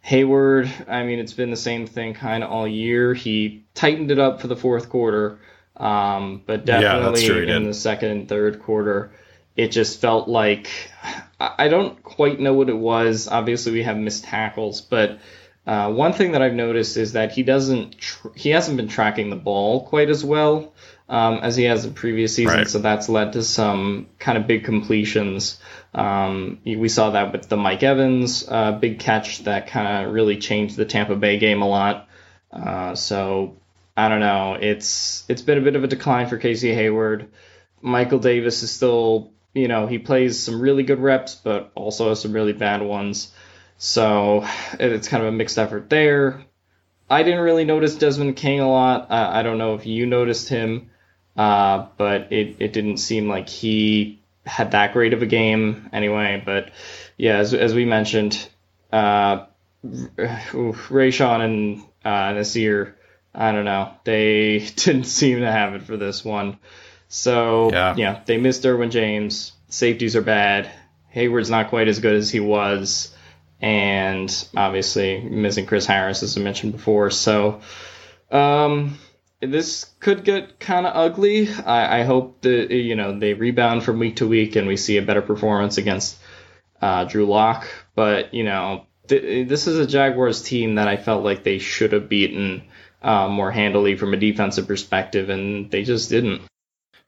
[0.00, 3.14] Hayward, I mean, it's been the same thing kind of all year.
[3.14, 5.38] He tightened it up for the fourth quarter,
[5.76, 9.12] um, but definitely yeah, in the second and third quarter,
[9.56, 10.68] it just felt like
[11.38, 13.28] I don't quite know what it was.
[13.28, 15.20] Obviously, we have missed tackles, but
[15.66, 19.30] uh, one thing that I've noticed is that he doesn't tr- he hasn't been tracking
[19.30, 20.72] the ball quite as well
[21.08, 22.56] um, as he has in previous seasons.
[22.56, 22.68] Right.
[22.68, 25.58] So that's led to some kind of big completions.
[25.94, 30.38] Um, we saw that with the Mike Evans uh, big catch that kind of really
[30.38, 32.08] changed the Tampa Bay game a lot.
[32.50, 33.56] Uh, so
[33.96, 34.56] I don't know.
[34.60, 37.28] It's it's been a bit of a decline for Casey Hayward.
[37.82, 42.32] Michael Davis is still, you know, he plays some really good reps, but also some
[42.32, 43.32] really bad ones.
[43.76, 44.46] So
[44.78, 46.44] it's kind of a mixed effort there.
[47.10, 49.10] I didn't really notice Desmond King a lot.
[49.10, 50.90] I don't know if you noticed him,
[51.36, 56.42] uh, but it, it didn't seem like he had that great of a game anyway.
[56.44, 56.70] But
[57.16, 58.48] yeah, as, as we mentioned,
[58.92, 59.46] uh,
[59.84, 62.96] Rayshawn and uh, Nasir,
[63.34, 66.58] I don't know, they didn't seem to have it for this one.
[67.08, 69.52] So yeah, yeah they missed Derwin James.
[69.68, 70.70] Safeties are bad.
[71.08, 73.14] Hayward's not quite as good as he was,
[73.60, 77.10] and obviously missing Chris Harris, as I mentioned before.
[77.10, 77.60] So
[78.30, 78.98] um,
[79.42, 81.52] this could get kind of ugly.
[81.52, 84.96] I, I, hope that you know they rebound from week to week and we see
[84.96, 86.18] a better performance against
[86.80, 87.66] uh, Drew Lock.
[87.94, 91.92] But you know, th- this is a Jaguars team that I felt like they should
[91.92, 92.62] have beaten
[93.02, 96.42] uh, more handily from a defensive perspective, and they just didn't.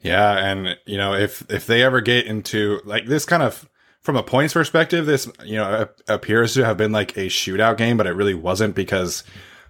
[0.01, 3.69] Yeah, and you know, if if they ever get into like this kind of
[4.01, 7.97] from a points perspective, this you know appears to have been like a shootout game,
[7.97, 9.23] but it really wasn't because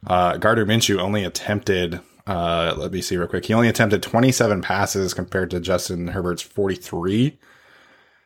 [0.07, 3.45] uh, Gardner Minshew only attempted uh, let me see real quick.
[3.45, 7.39] He only attempted 27 passes compared to Justin Herbert's 43.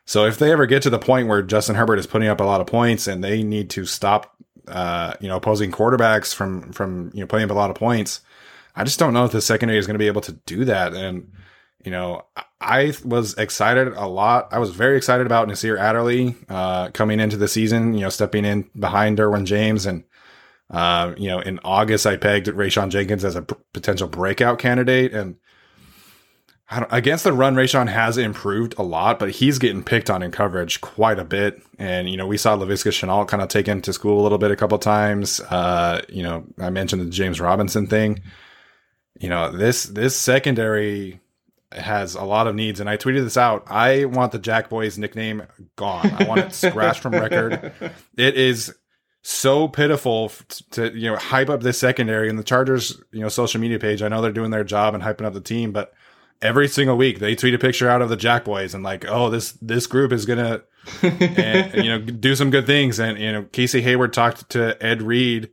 [0.05, 2.45] So if they ever get to the point where Justin Herbert is putting up a
[2.45, 4.35] lot of points and they need to stop,
[4.67, 8.21] uh, you know, opposing quarterbacks from from you know putting up a lot of points,
[8.75, 10.93] I just don't know if the secondary is going to be able to do that.
[10.93, 11.31] And
[11.85, 12.25] you know,
[12.59, 14.49] I was excited a lot.
[14.51, 17.93] I was very excited about Nasir Adderley uh, coming into the season.
[17.93, 20.03] You know, stepping in behind Derwin James and
[20.69, 25.13] uh, you know, in August, I pegged Rayshawn Jenkins as a p- potential breakout candidate.
[25.13, 25.37] And
[26.69, 30.79] against the run, Rayshawn has improved a lot, but he's getting picked on in coverage
[30.81, 31.61] quite a bit.
[31.79, 34.51] And, you know, we saw Laviska Shenault kind of taken to school a little bit
[34.51, 35.39] a couple times.
[35.39, 38.21] Uh, you know, I mentioned the James Robinson thing.
[39.19, 41.19] You know, this, this secondary
[41.71, 42.79] has a lot of needs.
[42.79, 43.63] And I tweeted this out.
[43.67, 45.43] I want the Jack Boys nickname
[45.75, 46.11] gone.
[46.11, 47.73] I want it scratched from record.
[48.17, 48.73] It is
[49.21, 50.31] so pitiful
[50.71, 54.01] to you know hype up this secondary and the Chargers you know social media page.
[54.01, 55.93] I know they're doing their job and hyping up the team, but
[56.41, 59.29] every single week they tweet a picture out of the Jack Boys and like, oh
[59.29, 60.63] this this group is gonna
[61.01, 62.99] and, you know do some good things.
[62.99, 65.49] And you know Casey Hayward talked to Ed Reed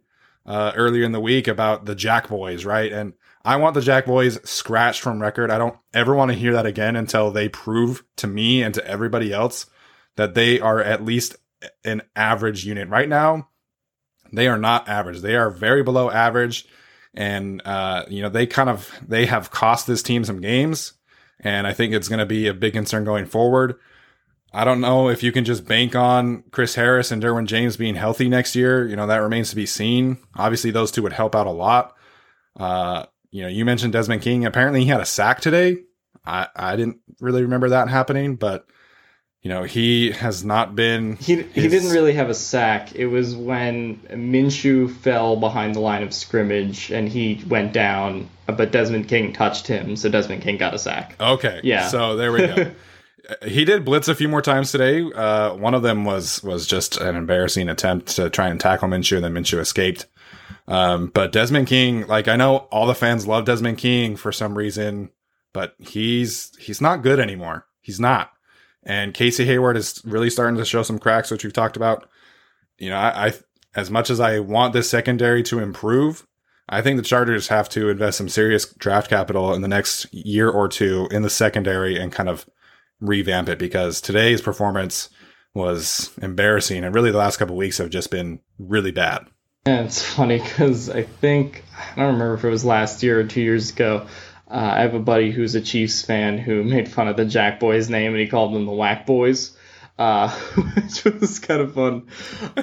[0.47, 2.93] uh, earlier in the week about the Jack Boys, right?
[2.93, 5.51] And I want the Jack Boys scratched from record.
[5.51, 8.87] I don't ever want to hear that again until they prove to me and to
[8.87, 9.67] everybody else
[10.17, 11.37] that they are at least
[11.85, 12.89] an average unit.
[12.89, 13.49] Right now,
[14.33, 15.21] they are not average.
[15.21, 16.67] They are very below average.
[17.15, 20.93] And, uh, you know, they kind of, they have cost this team some games.
[21.41, 23.77] And I think it's going to be a big concern going forward.
[24.53, 27.95] I don't know if you can just bank on Chris Harris and Derwin James being
[27.95, 28.87] healthy next year.
[28.87, 30.19] You know, that remains to be seen.
[30.35, 31.95] Obviously, those two would help out a lot.
[32.59, 34.47] Uh, you know, you mentioned Desmond King.
[34.47, 35.79] Apparently, he had a sack today.
[36.25, 38.67] I, I didn't really remember that happening, but
[39.47, 41.15] you know, he has not been.
[41.19, 41.55] He, his...
[41.55, 42.97] he didn't really have a sack.
[42.97, 48.73] It was when Minshew fell behind the line of scrimmage and he went down, but
[48.73, 51.15] Desmond King touched him, so Desmond King got a sack.
[51.21, 51.61] Okay.
[51.63, 51.87] Yeah.
[51.87, 52.73] So there we go.
[53.47, 55.09] he did blitz a few more times today.
[55.13, 59.15] Uh, one of them was was just an embarrassing attempt to try and tackle Minshew,
[59.15, 60.07] and then Minshew escaped.
[60.67, 64.59] Um, but Desmond King, like I know all the fans love Desmond King for some
[64.59, 65.11] reason,
[65.53, 67.67] but he's he's not good anymore.
[67.81, 68.33] He's not.
[68.87, 72.09] And Casey Hayward is really starting to show some cracks, which we've talked about.
[72.79, 73.33] You know, I, I
[73.75, 76.27] as much as I want this secondary to improve,
[76.69, 80.49] I think the Chargers have to invest some serious draft capital in the next year
[80.49, 82.49] or two in the secondary and kind of
[83.01, 85.11] revamp it because today's performance
[85.53, 89.27] was embarrassing and really the last couple weeks have just been really bad.
[89.67, 93.25] Yeah, it's funny because I think I don't remember if it was last year or
[93.25, 94.07] two years ago.
[94.49, 97.59] Uh, I have a buddy who's a Chiefs fan who made fun of the Jack
[97.59, 99.57] Boys name and he called them the Whack Boys,
[99.99, 100.29] uh,
[100.75, 102.07] which was kind of fun.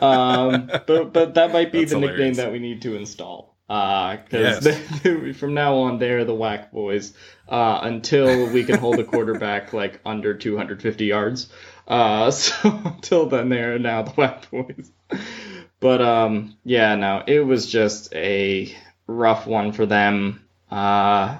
[0.01, 2.19] Um, but but that might be That's the hilarious.
[2.19, 5.37] nickname that we need to install because uh, yes.
[5.37, 7.13] from now on they're the Whack Boys
[7.49, 11.49] uh, until we can hold a quarterback like under 250 yards.
[11.87, 12.53] Uh, so
[12.85, 14.91] until then, they're now the Whack Boys.
[15.79, 18.73] But um, yeah, no, it was just a
[19.05, 20.45] rough one for them.
[20.71, 21.37] Uh,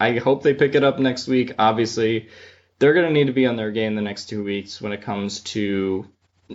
[0.00, 1.54] I hope they pick it up next week.
[1.58, 2.28] Obviously,
[2.78, 5.02] they're going to need to be on their game the next two weeks when it
[5.02, 6.06] comes to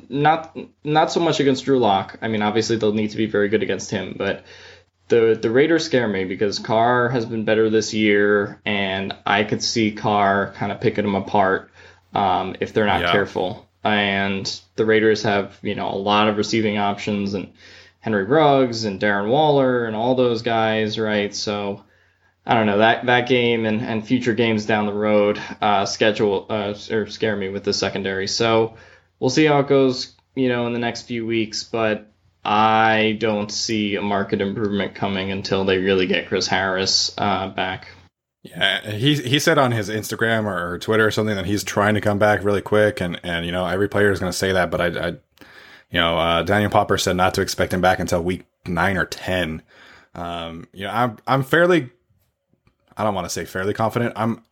[0.09, 2.17] not not so much against Drew Lock.
[2.21, 4.43] I mean, obviously they'll need to be very good against him, but
[5.07, 9.63] the the Raiders scare me because Carr has been better this year, and I could
[9.63, 11.71] see Carr kind of picking them apart
[12.13, 13.11] um, if they're not yeah.
[13.11, 13.67] careful.
[13.83, 17.53] And the Raiders have you know a lot of receiving options and
[18.01, 21.33] Henry Ruggs and Darren Waller and all those guys, right?
[21.33, 21.83] So
[22.47, 26.45] I don't know that that game and, and future games down the road uh, schedule
[26.49, 28.27] uh, or scare me with the secondary.
[28.27, 28.75] So
[29.19, 31.65] we'll see how it goes, you know, in the next few weeks.
[31.65, 32.09] But
[32.45, 37.89] I don't see a market improvement coming until they really get Chris Harris uh, back.
[38.43, 42.01] Yeah, he he said on his Instagram or Twitter or something that he's trying to
[42.01, 44.71] come back really quick, and and you know every player is going to say that,
[44.71, 48.23] but I, I you know uh, Daniel Popper said not to expect him back until
[48.23, 49.63] week nine or ten.
[50.15, 51.89] Um, you know, I'm I'm fairly,
[52.97, 54.13] I don't want to say fairly confident.
[54.15, 54.43] I'm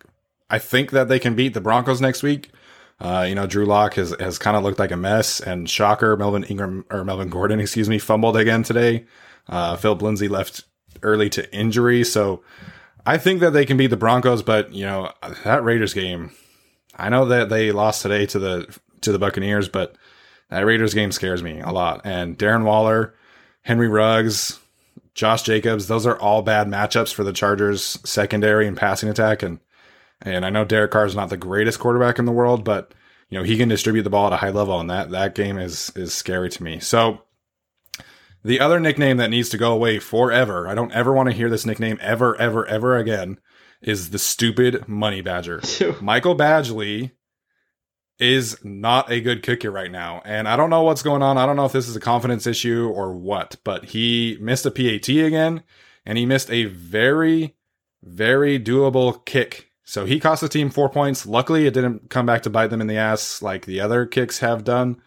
[0.50, 2.52] I think that they can beat the Broncos next week.
[3.00, 6.16] Uh, you know, Drew Lock has, has kind of looked like a mess, and shocker,
[6.16, 9.06] Melvin Ingram or Melvin Gordon, excuse me, fumbled again today.
[9.50, 10.64] Uh, Philip Lindsay left
[11.04, 12.44] early to injury, so
[13.06, 14.44] I think that they can beat the Broncos.
[14.44, 15.12] But you know,
[15.44, 16.32] that Raiders game,
[16.96, 19.96] I know that they lost today to the to the Buccaneers, but
[20.50, 22.02] that Raiders game scares me a lot.
[22.06, 23.14] And Darren Waller,
[23.62, 24.60] Henry Ruggs,
[25.16, 29.60] Josh Jacobs, those are all bad matchups for the Chargers secondary and passing attack, and
[30.22, 32.94] and I know Derek Carr is not the greatest quarterback in the world, but
[33.30, 35.58] you know he can distribute the ball at a high level, and that that game
[35.58, 36.80] is is scary to me.
[36.80, 37.22] So
[38.44, 41.50] the other nickname that needs to go away forever, I don't ever want to hear
[41.50, 43.40] this nickname ever, ever, ever again,
[43.82, 45.62] is the stupid money badger.
[46.02, 47.12] Michael Badgley
[48.20, 50.22] is not a good kicker right now.
[50.26, 51.38] And I don't know what's going on.
[51.38, 54.72] I don't know if this is a confidence issue or what, but he missed a
[54.72, 55.64] PAT again
[56.06, 57.56] and he missed a very,
[58.02, 61.26] very doable kick so he cost the team four points.
[61.28, 64.40] Luckily, it didn't come back to bite them in the ass like the other kicks
[64.40, 65.00] have done.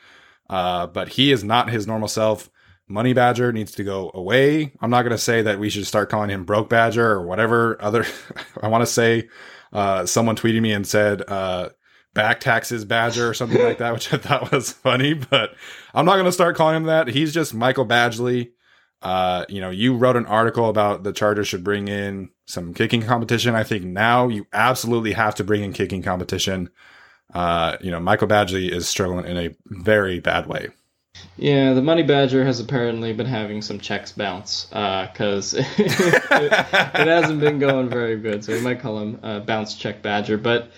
[0.49, 2.49] Uh, but he is not his normal self.
[2.87, 4.73] Money Badger needs to go away.
[4.81, 7.77] I'm not going to say that we should start calling him Broke Badger or whatever
[7.83, 8.07] other.
[8.63, 9.29] I want to say
[9.73, 11.71] uh, someone tweeted me and said uh,
[12.19, 15.15] back taxes Badger or something like that, which I thought was funny.
[15.15, 15.55] But
[15.95, 17.07] I'm not going to start calling him that.
[17.07, 18.51] He's just Michael Badgley.
[19.01, 23.03] Uh, you know, you wrote an article about the Chargers should bring in some kicking
[23.03, 23.55] competition.
[23.55, 26.71] I think now you absolutely have to bring in kicking competition.
[27.33, 30.71] Uh, you know, Michael Badgley is struggling in a very bad way.
[31.37, 37.07] Yeah, the Money Badger has apparently been having some checks bounce because uh, it, it,
[37.07, 38.45] hasn't been going very good.
[38.45, 40.37] So we might call him uh, Bounce Check Badger.
[40.37, 40.73] But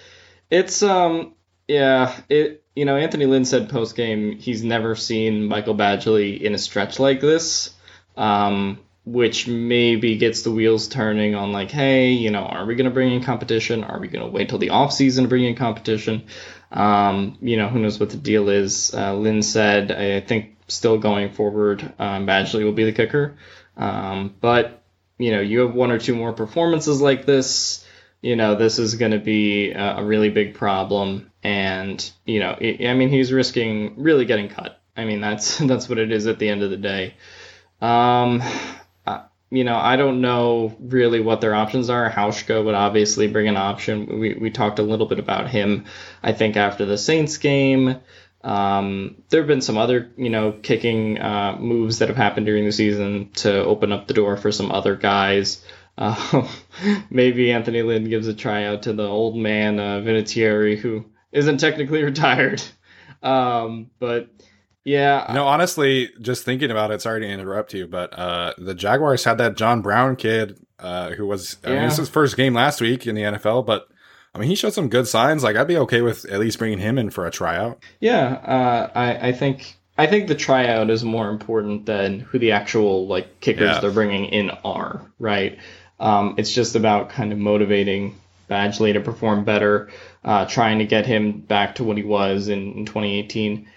[0.50, 1.34] it's um
[1.68, 6.54] yeah it you know Anthony Lynn said post game he's never seen Michael Badgley in
[6.54, 7.74] a stretch like this
[8.16, 12.84] um, which maybe gets the wheels turning on like, hey, you know, are we going
[12.84, 13.82] to bring in competition?
[13.82, 16.24] Are we going to wait till the off season to bring in competition?
[16.70, 18.94] Um, you know, who knows what the deal is?
[18.94, 23.36] Uh, Lynn said, I think still going forward, um, Badgley will be the kicker.
[23.76, 24.82] Um, but
[25.18, 27.84] you know, you have one or two more performances like this.
[28.22, 32.86] You know, this is going to be a, really big problem, and you know, it,
[32.86, 34.80] I mean, he's risking really getting cut.
[34.96, 37.14] I mean, that's that's what it is at the end of the day.
[37.80, 38.42] Um,
[39.50, 42.08] you know, I don't know really what their options are.
[42.08, 44.20] Hauschka would obviously bring an option.
[44.20, 45.86] We, we talked a little bit about him,
[46.22, 47.96] I think, after the Saints game.
[48.42, 52.64] Um, there have been some other, you know, kicking uh, moves that have happened during
[52.64, 55.64] the season to open up the door for some other guys.
[56.00, 56.48] Uh,
[57.10, 62.02] maybe Anthony Lynn gives a tryout to the old man uh, Vinatieri, who isn't technically
[62.04, 62.62] retired.
[63.22, 64.30] Um, but
[64.82, 65.30] yeah.
[65.32, 69.38] No, honestly, just thinking about it, sorry to interrupt you, but uh, the Jaguars had
[69.38, 72.80] that John Brown kid uh, who was, I mean, this is his first game last
[72.80, 73.88] week in the NFL, but
[74.34, 75.42] I mean, he showed some good signs.
[75.42, 77.82] Like, I'd be okay with at least bringing him in for a tryout.
[78.00, 79.76] Yeah, uh, I, I think.
[79.98, 83.80] I think the tryout is more important than who the actual like kickers yeah.
[83.80, 85.58] they're bringing in are, right?
[86.00, 89.90] Um, it's just about kind of motivating Badgley to perform better,
[90.24, 93.68] uh, trying to get him back to what he was in, in 2018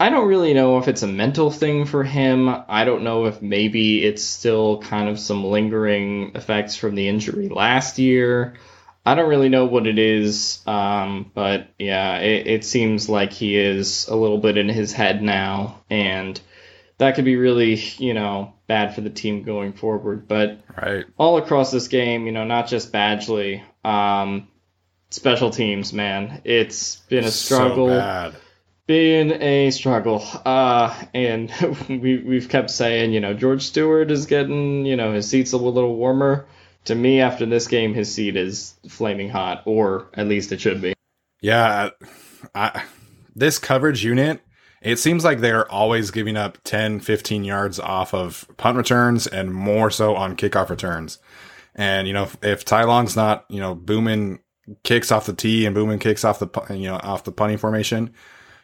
[0.00, 2.48] I don't really know if it's a mental thing for him.
[2.48, 7.50] I don't know if maybe it's still kind of some lingering effects from the injury
[7.50, 8.54] last year.
[9.04, 13.58] I don't really know what it is, um, but yeah, it, it seems like he
[13.58, 16.40] is a little bit in his head now, and
[17.00, 20.28] that could be really, you know, bad for the team going forward.
[20.28, 21.06] But right.
[21.16, 24.48] all across this game, you know, not just Badgley, um,
[25.08, 27.88] special teams, man, it's been a struggle.
[27.88, 28.34] So
[28.86, 30.22] been a struggle.
[30.44, 31.50] Uh, and
[31.88, 35.56] we, we've kept saying, you know, George Stewart is getting, you know, his seat's a
[35.56, 36.46] little warmer.
[36.84, 40.82] To me, after this game, his seat is flaming hot, or at least it should
[40.82, 40.92] be.
[41.40, 41.90] Yeah.
[42.54, 42.82] I,
[43.34, 44.42] this coverage unit,
[44.80, 49.52] it seems like they're always giving up 10, 15 yards off of punt returns and
[49.52, 51.18] more so on kickoff returns.
[51.74, 54.40] And, you know, if, if Ty Long's not, you know, booming
[54.82, 58.12] kicks off the tee and booming kicks off the, you know, off the punting formation,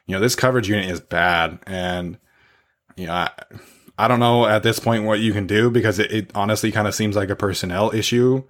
[0.06, 1.58] you know, this coverage unit is bad.
[1.66, 2.18] And,
[2.96, 3.30] you know, I,
[3.98, 6.88] I don't know at this point what you can do because it, it honestly kind
[6.88, 8.42] of seems like a personnel issue.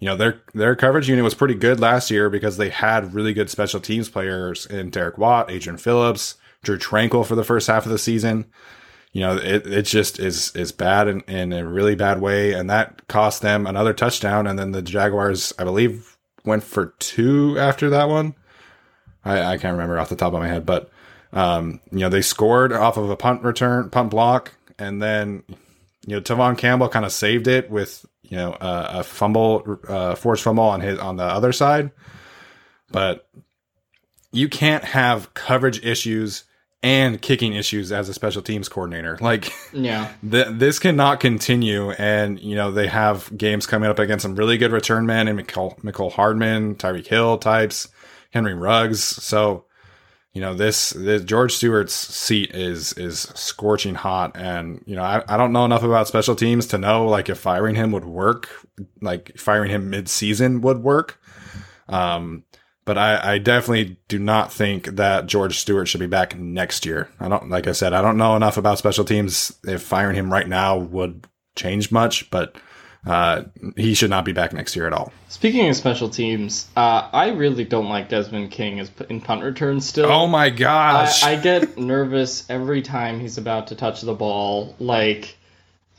[0.00, 3.32] You know, their their coverage unit was pretty good last year because they had really
[3.32, 7.84] good special teams players in Derek Watt, Adrian Phillips, Drue Tranquill for the first half
[7.86, 8.46] of the season.
[9.12, 12.70] You know, it, it just is is bad in, in a really bad way, and
[12.70, 14.46] that cost them another touchdown.
[14.46, 18.34] And then the Jaguars, I believe, went for two after that one.
[19.24, 20.90] I, I can't remember off the top of my head, but
[21.32, 25.42] um, you know, they scored off of a punt return, punt block, and then
[26.06, 30.42] you know Tevaughn Campbell kind of saved it with you know a fumble, uh, forced
[30.42, 31.90] fumble on his on the other side.
[32.90, 33.28] But
[34.32, 36.44] you can't have coverage issues
[36.82, 39.16] and kicking issues as a special teams coordinator.
[39.20, 41.92] Like, yeah, th- this cannot continue.
[41.92, 45.38] And you know they have games coming up against some really good return men and
[45.38, 47.88] Mecole Hardman, Tyreek Hill types,
[48.30, 49.02] Henry Ruggs.
[49.02, 49.64] So
[50.32, 55.22] you know this, this George Stewart's seat is is scorching hot, and you know I,
[55.28, 58.48] I don't know enough about special teams to know like if firing him would work,
[59.00, 61.20] like firing him mid season would work.
[61.88, 62.44] Um,
[62.84, 67.08] but I, I definitely do not think that George Stewart should be back next year.
[67.20, 70.32] I don't like I said I don't know enough about special teams if firing him
[70.32, 72.56] right now would change much, but
[73.04, 73.42] uh,
[73.76, 75.12] he should not be back next year at all.
[75.28, 79.80] Speaking of special teams, uh, I really don't like Desmond King as in punt return
[79.80, 80.06] still.
[80.10, 81.24] Oh my gosh!
[81.24, 84.76] I, I get nervous every time he's about to touch the ball.
[84.78, 85.36] Like,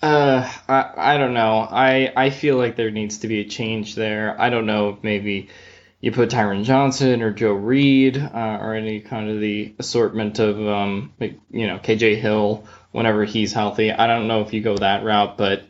[0.02, 1.68] uh, I I don't know.
[1.70, 4.40] I I feel like there needs to be a change there.
[4.40, 5.50] I don't know if maybe
[6.04, 10.60] you put Tyron Johnson or Joe Reed uh, or any kind of the assortment of
[10.60, 11.14] um,
[11.50, 13.90] you know KJ Hill whenever he's healthy.
[13.90, 15.64] I don't know if you go that route, but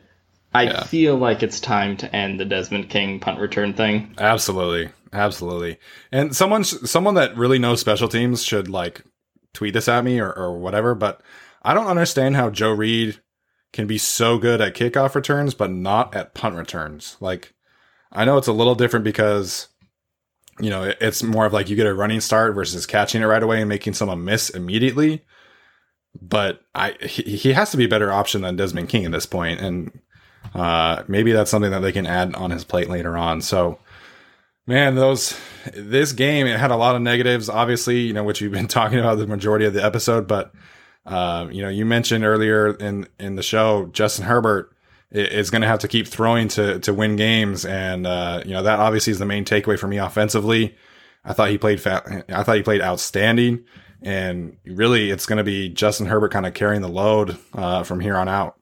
[0.52, 0.84] I yeah.
[0.86, 4.16] feel like it's time to end the Desmond King punt return thing.
[4.18, 5.78] Absolutely, absolutely.
[6.12, 9.04] And someone, someone that really knows special teams should like
[9.54, 10.96] tweet this at me or, or whatever.
[10.96, 11.22] But
[11.62, 13.22] I don't understand how Joe Reed
[13.72, 17.18] can be so good at kickoff returns, but not at punt returns.
[17.20, 17.54] Like,
[18.12, 19.68] I know it's a little different because
[20.60, 23.44] you know it's more of like you get a running start versus catching it right
[23.44, 25.24] away and making someone miss immediately.
[26.22, 29.26] But I he, he has to be a better option than Desmond King at this
[29.26, 30.00] point, and
[30.54, 33.42] uh, maybe that's something that they can add on his plate later on.
[33.42, 33.80] So,
[34.68, 35.40] man, those
[35.74, 39.00] this game it had a lot of negatives, obviously, you know, which we've been talking
[39.00, 40.28] about the majority of the episode.
[40.28, 40.54] But
[41.06, 44.73] uh, you know, you mentioned earlier in in the show, Justin Herbert
[45.14, 48.64] is going to have to keep throwing to to win games, and uh, you know
[48.64, 50.76] that obviously is the main takeaway for me offensively.
[51.24, 53.66] I thought he played fa- I thought he played outstanding,
[54.02, 58.00] and really, it's going to be Justin Herbert kind of carrying the load uh, from
[58.00, 58.58] here on out.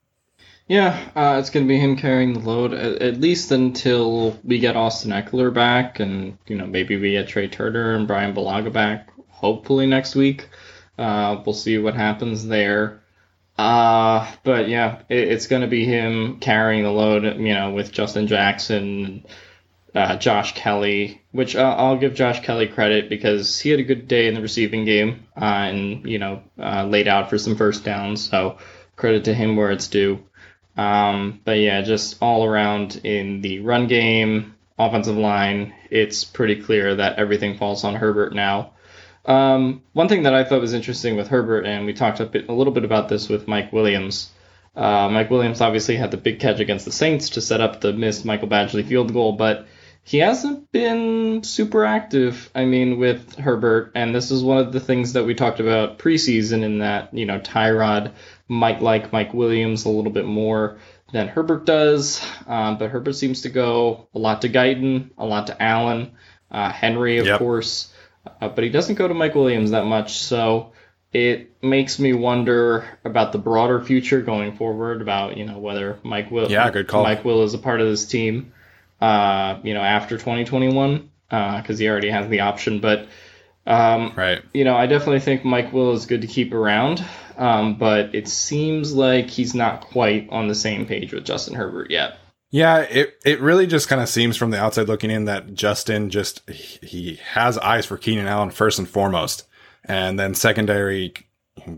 [0.68, 4.60] Yeah, uh, it's going to be him carrying the load at, at, least until we
[4.60, 8.72] get Austin Ekeler back, and you know maybe we get Trai Turner and Bryan Bulaga
[8.72, 9.10] back.
[9.30, 10.50] Hopefully next week.
[10.98, 13.01] Uh, we'll see what happens there.
[13.58, 17.24] Uh, but yeah, it, it's going to be him carrying the load.
[17.24, 19.26] You know, with Justin Jackson,
[19.94, 24.08] uh, Josh Kelley, which uh, I'll give Josh Kelley credit because he had a good
[24.08, 27.84] day in the receiving game uh, and you know uh, laid out for some first
[27.84, 28.28] downs.
[28.30, 28.58] So
[28.96, 30.24] credit to him where it's due.
[30.78, 36.96] Um, but yeah, just all around in the run game, offensive line, it's pretty clear
[36.96, 38.74] that everything falls on Herbert now.
[39.26, 42.50] Um, one thing that I thought was interesting with Herbert, and we talked a, bit,
[42.50, 44.32] a little bit about this with Mike Williams.
[44.76, 47.94] Uh, Mike Williams obviously had the big catch against the Saints to set up the
[47.94, 49.68] missed Michael Badgley field goal, but
[50.04, 52.50] he hasn't been super active.
[52.56, 56.00] I mean, with Herbert, and this is one of the things that we talked about
[56.00, 58.14] preseason in that you know Tyrod
[58.48, 60.78] might like Mike Williams a little bit more
[61.12, 65.48] than Herbert does, um, but Herbert seems to go a lot to Guyton, a lot
[65.48, 66.12] to Allen,
[66.50, 67.40] uh, Henry, of yep.
[67.40, 67.94] course,
[68.26, 70.20] uh, but he doesn't go to Mike Williams that much.
[70.20, 70.74] So
[71.14, 76.32] it makes me wonder about the broader future going forward, about you know whether Mike
[76.32, 77.04] Will, yeah, good call.
[77.04, 78.54] Mike Will is a part of this team,
[79.00, 83.08] uh, you know, after 2021, because uh, he already has the option, but.
[83.64, 84.42] Um, right.
[84.56, 87.06] You know, I definitely think Mike Will is good to keep around
[87.42, 91.90] um, but it seems like he's not quite on the same page with Justin Herbert
[91.90, 92.20] yet.
[92.52, 96.10] Yeah, it it really just kind of seems from the outside looking in that Justin
[96.10, 99.46] just he has eyes for Keenan Allen first and foremost.
[99.86, 101.14] and then secondary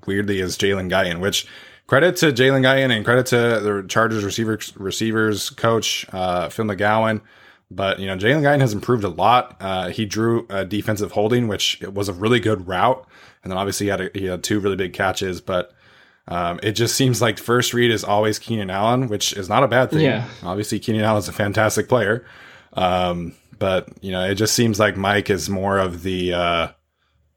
[0.07, 1.47] weirdly is Jalen Guyton, which
[1.88, 7.21] credit to Jalen Guyton and credit to the Chargers receivers receivers coach uh, Phil McGeoghan.
[7.71, 9.57] But you know, Jalen Guyton has improved a lot.
[9.59, 13.07] Uh, he drew a defensive holding, which was a really good route,
[13.43, 15.41] and then obviously he had a, he had two really big catches.
[15.41, 15.71] But
[16.28, 19.67] um, it just seems like first read is always Keenan Allen, which is not a
[19.67, 20.01] bad thing.
[20.01, 20.28] Yeah.
[20.43, 22.26] Obviously, Keenan Allen is a fantastic player.
[22.74, 26.67] Um, but you know, it just seems like Mike is more of the uh,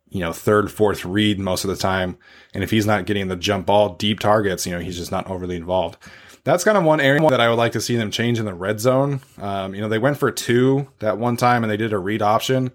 [0.08, 2.16] you know third, fourth read most of the time,
[2.54, 5.28] and if he's not getting the jump ball, deep targets, you know, he's just not
[5.28, 5.98] overly involved.
[6.44, 8.54] That's kind of one area that I would like to see them change in the
[8.54, 9.20] red zone.
[9.38, 12.22] Um, you know, they went for two that one time, and they did a read
[12.22, 12.70] option.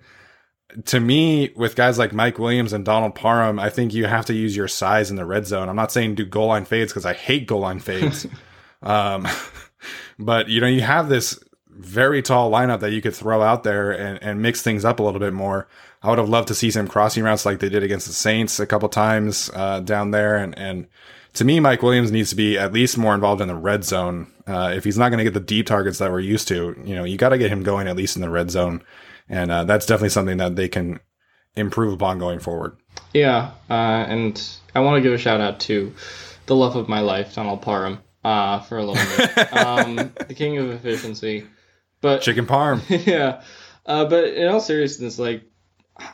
[0.86, 4.34] To me, with guys like Mike Williams and Donald Parham, I think you have to
[4.34, 5.70] use your size in the red zone.
[5.70, 8.26] I'm not saying do goal line fades because I hate goal line fades.
[8.82, 9.28] um,
[10.20, 13.92] but you know, you have this very tall lineup that you could throw out there
[13.92, 15.68] and, and mix things up a little bit more.
[16.04, 18.60] I would have loved to see some crossing routes like they did against the Saints
[18.60, 20.36] a couple times uh, down there.
[20.36, 20.88] And, and
[21.34, 24.32] to me, Mike Williams needs to be at least more involved in the red zone.
[24.48, 26.96] Uh, if he's not going to get the deep targets that we're used to, you
[26.96, 28.84] know, you got to get him going at least in the red zone.
[29.30, 31.00] And uh, that's definitely something that they can
[31.56, 32.78] improve upon going forward.
[33.14, 34.42] Yeah, uh, and
[34.76, 35.94] I want to give a shout out to
[36.46, 39.54] the love of my life, Donald Parham, uh, for a little bit.
[39.58, 39.96] um,
[40.28, 41.46] the king of efficiency.
[42.02, 42.82] But Chicken parm.
[43.06, 43.42] yeah,
[43.86, 45.44] uh, but in all seriousness, like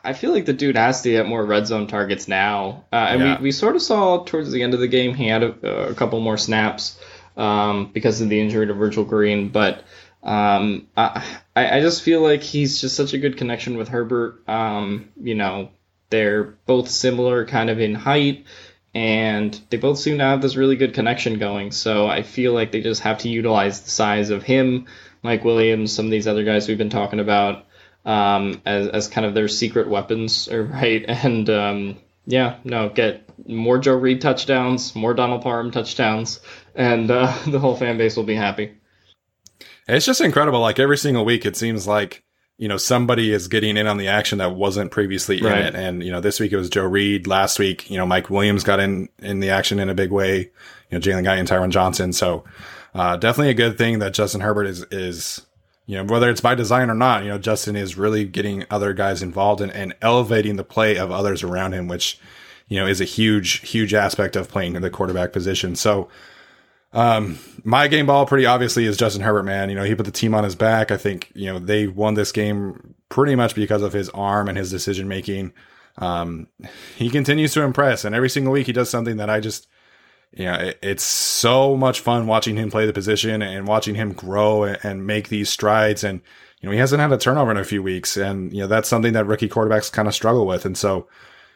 [0.04, 2.86] I feel like the dude has to get more red zone targets now.
[2.92, 3.38] Uh, and Yeah.
[3.38, 5.94] we, we sort of saw towards the end of the game he had a, a
[5.96, 7.00] couple more snaps
[7.38, 9.50] um, because of the injury to Virgil Green.
[9.50, 9.84] But
[10.24, 11.24] um, I,
[11.56, 14.48] I just feel like he's just such a good connection with Herbert.
[14.48, 15.70] Um, you know,
[16.10, 18.46] they're both similar kind of in height.
[18.94, 21.72] And they both seem to have this really good connection going.
[21.72, 24.88] So I feel like they just have to utilize the size of him,
[25.22, 27.66] Mike Williams, some of these other guys we've been talking about,
[28.06, 31.06] um, as, as kind of their secret weapons, right?
[31.08, 36.40] And um, yeah, no, get more Joe Reed touchdowns, more Donald Parham touchdowns,
[36.74, 38.78] and uh, the whole fan base will be happy.
[39.88, 40.60] It's just incredible.
[40.60, 42.24] Like every single week, it seems like
[42.58, 45.60] you know somebody is getting in on the action that wasn't previously Right.
[45.60, 45.76] in it.
[45.76, 47.28] And you know, this week it was Joe Reed.
[47.28, 50.40] Last week, you know, Mike Williams got in in the action in a big way.
[50.90, 52.14] You know, Jalen Guy and Tyron Johnson.
[52.14, 52.44] So
[52.96, 55.46] uh, definitely a good thing that Justin Herbert is is
[55.86, 57.24] you know whether it's by design or not.
[57.24, 61.12] You know, Justin is really getting other guys involved and, and elevating the play of
[61.12, 62.20] others around him, which
[62.68, 65.76] you know is a huge huge aspect of playing the quarterback position.
[65.76, 66.10] So.
[66.98, 69.70] Um, my game ball pretty obviously is Justin Herbert, man.
[69.70, 70.90] You know, he put the team on his back.
[70.90, 74.58] I think, you know, they won this game pretty much because of his arm and
[74.58, 75.54] his decision making.
[76.00, 76.48] Um,
[76.96, 79.68] he continues to impress and every single week he does something that I just,
[80.32, 84.14] you know, it, it's so much fun watching him play the position and watching him
[84.14, 86.04] grow and, make these strides.
[86.04, 86.22] And,
[86.62, 88.18] you know, he hasn't had a turnover in a few weeks.
[88.18, 90.66] And, you know, that's something that rookie quarterbacks kind of struggle with.
[90.66, 91.08] And so,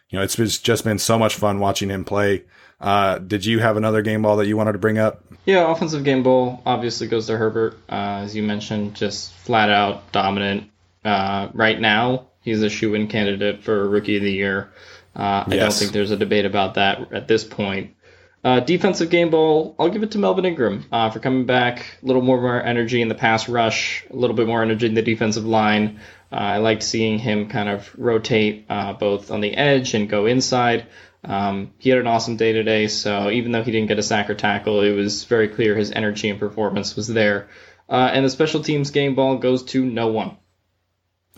[0.09, 2.43] you know, it's just just been so much fun watching him play.
[2.81, 5.23] Uh, did you have another game ball that you wanted to bring up?
[5.45, 10.11] Yeah, offensive game ball obviously goes to Herbert, uh, as you mentioned, just flat out
[10.11, 10.69] dominant.
[11.05, 14.71] Uh, right now, he's a shoe-in candidate for rookie of the year.
[15.15, 17.95] Uh, I don't think there's a debate about that at this point.
[18.43, 21.99] Uh, defensive game ball, I'll give it to Melvin Ingram uh, for coming back.
[22.01, 24.95] A little more, more energy in the pass rush, a little bit more energy in
[24.95, 25.99] the defensive line.
[26.31, 30.25] Uh, I liked seeing him kind of rotate uh, both on the edge and go
[30.25, 30.87] inside.
[31.23, 34.29] Um, he had an awesome day today, so even though he didn't get a sack
[34.29, 37.47] or tackle, it was very clear his energy and performance was there.
[37.89, 40.37] Uh, and the special teams game ball goes to no one.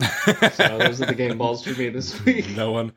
[0.00, 2.48] so those are the game balls for me this week.
[2.56, 2.92] No one.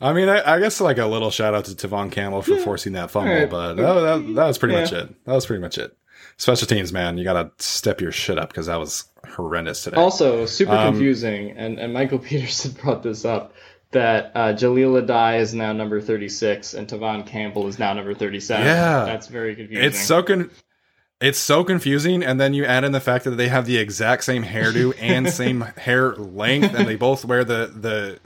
[0.00, 2.94] I mean, I, I guess like a little shout out to Tevaughn Campbell for forcing
[2.94, 3.50] that fumble, Alright.
[3.50, 5.24] but that, that, that was pretty much it.
[5.26, 5.96] That was pretty much it.
[6.38, 9.98] Special teams, man, you gotta step your shit up because that was horrendous today.
[9.98, 13.52] Also, super Um, confusing, and, and Michael Peterson brought this up
[13.92, 18.64] that uh, Jahleel Addae is now number 36 and Tevaughn Campbell is now number 37.
[18.64, 19.04] Yeah.
[19.04, 19.84] That's very confusing.
[19.84, 20.50] it's so con-
[21.20, 24.24] it's so confusing, and then you add in the fact that they have the exact
[24.24, 27.66] same hairdo and same hair length, and they both wear the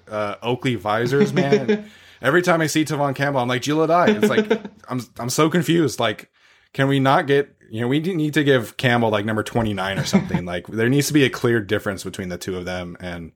[0.07, 1.71] the uh, Oakley visors, man.
[1.71, 1.91] And
[2.23, 4.23] every time I see Tevaughn Campbell, I'm like Jahleel Addae.
[4.23, 5.99] It's like I'm I'm so confused.
[5.99, 6.31] Like,
[6.73, 10.05] can we not get you know we need to give Campbell like number 29 or
[10.05, 10.45] something?
[10.45, 13.33] like, there needs to be a clear difference between the two of them, and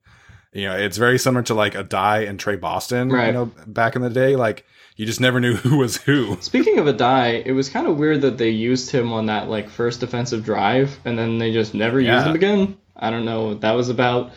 [0.58, 3.28] you know it's very similar to like Addae and Tre Boston, Right.
[3.28, 4.36] you know, back in the day.
[4.36, 4.64] Like,
[4.96, 6.36] you just never knew who was who.
[6.40, 9.68] Speaking of Addae, it was kind of weird that they used him on that like
[9.70, 12.76] first defensive drive and then they just never used him again.
[12.96, 14.32] I don't know what that was about.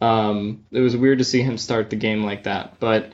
[0.00, 3.12] Um, it was weird to see him start the game like that, but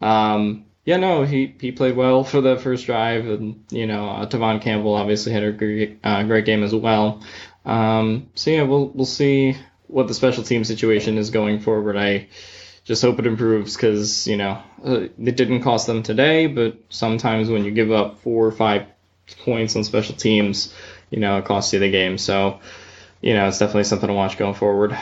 [0.00, 4.26] um, yeah, no, he, he played well for the first drive, and you know, uh,
[4.26, 7.22] Tevaughn Campbell obviously had a great uh, great game as well.
[7.64, 9.56] Um, so yeah, we'll we'll see
[9.94, 11.96] what the special team situation is going forward.
[11.96, 12.26] I
[12.82, 17.48] just hope it improves because you know uh, it didn't cost them today, but sometimes
[17.48, 18.86] when you give up four or five
[19.44, 20.74] points on special teams,
[21.10, 22.18] you know it costs you the game.
[22.18, 22.58] So
[23.20, 24.98] you know it's definitely something to watch going forward.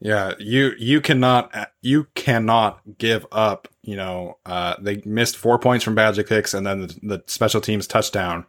[0.00, 3.68] Yeah, you you cannot you cannot give up.
[3.80, 7.62] You know, uh, they missed four points from Badger kicks, and then the, the special
[7.62, 8.44] teams touchdown.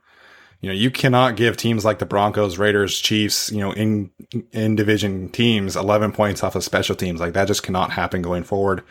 [0.62, 4.10] You know, you cannot give teams like the Broncos, Raiders, Chiefs, you know, in
[4.52, 7.20] in division teams, eleven points off of special teams.
[7.20, 8.84] Like that just cannot happen going forward.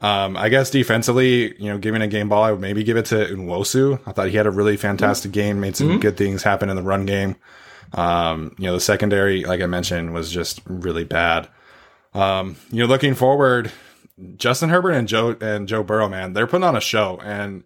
[0.00, 3.06] Um, I guess defensively, you know, giving a game ball, I would maybe give it
[3.06, 4.00] to Nwosu.
[4.06, 5.98] I thought he had a really fantastic game, made some mm-hmm.
[5.98, 7.36] good things happen in the run game.
[7.92, 11.48] Um, you know, the secondary, like I mentioned, was just really bad.
[12.14, 13.70] Um, you know, looking forward,
[14.36, 17.20] Justin Herbert and Joe and Joe Burrow, man, they're putting on a show.
[17.22, 17.64] And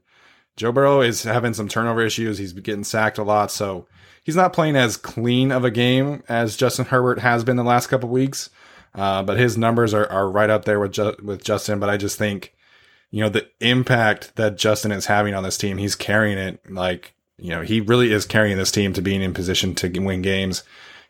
[0.56, 2.38] Joe Burrow is having some turnover issues.
[2.38, 3.86] He's getting sacked a lot, so
[4.22, 7.88] he's not playing as clean of a game as Justin Herbert has been the last
[7.88, 8.50] couple weeks.
[8.94, 11.80] Uh, but his numbers are, are right up there with Ju- with Justin.
[11.80, 12.54] But I just think,
[13.10, 17.14] you know, the impact that Justin is having on this team, he's carrying it like
[17.36, 20.62] you know he really is carrying this team to being in position to win games.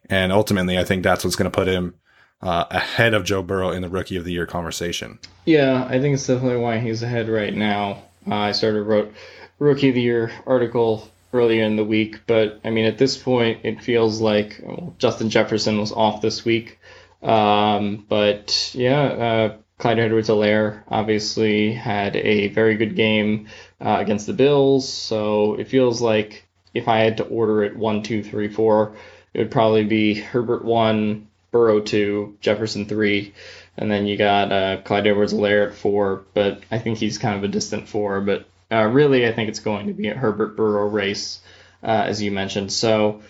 [0.09, 1.95] And ultimately, I think that's what's going to put him
[2.43, 5.19] uh, ahead of Joe Burrow in the Rookie of the Year conversation.
[5.45, 8.03] Yeah, I think it's definitely why he's ahead right now.
[8.27, 9.13] Uh, I started wrote
[9.59, 13.61] Rookie of the Year article earlier in the week, but I mean at this point
[13.65, 16.79] it feels like well, Justin Jefferson was off this week.
[17.23, 23.49] Um, but yeah, uh, Clyde Edwards-Helaire obviously had a very good game
[23.81, 28.03] uh, against the Bills, so it feels like if I had to order it one,
[28.03, 28.95] two, three, four,
[29.33, 33.33] it would probably be Herbert one, Burrow two, Jefferson three,
[33.77, 36.25] and then you got uh, Clyde Edwards-Helaire at four.
[36.35, 38.21] But I think he's kind of a distant four.
[38.21, 41.41] But uh, really, I think it's going to be a Herbert Burrow race,
[41.83, 42.73] uh, as you mentioned.
[42.73, 43.23] So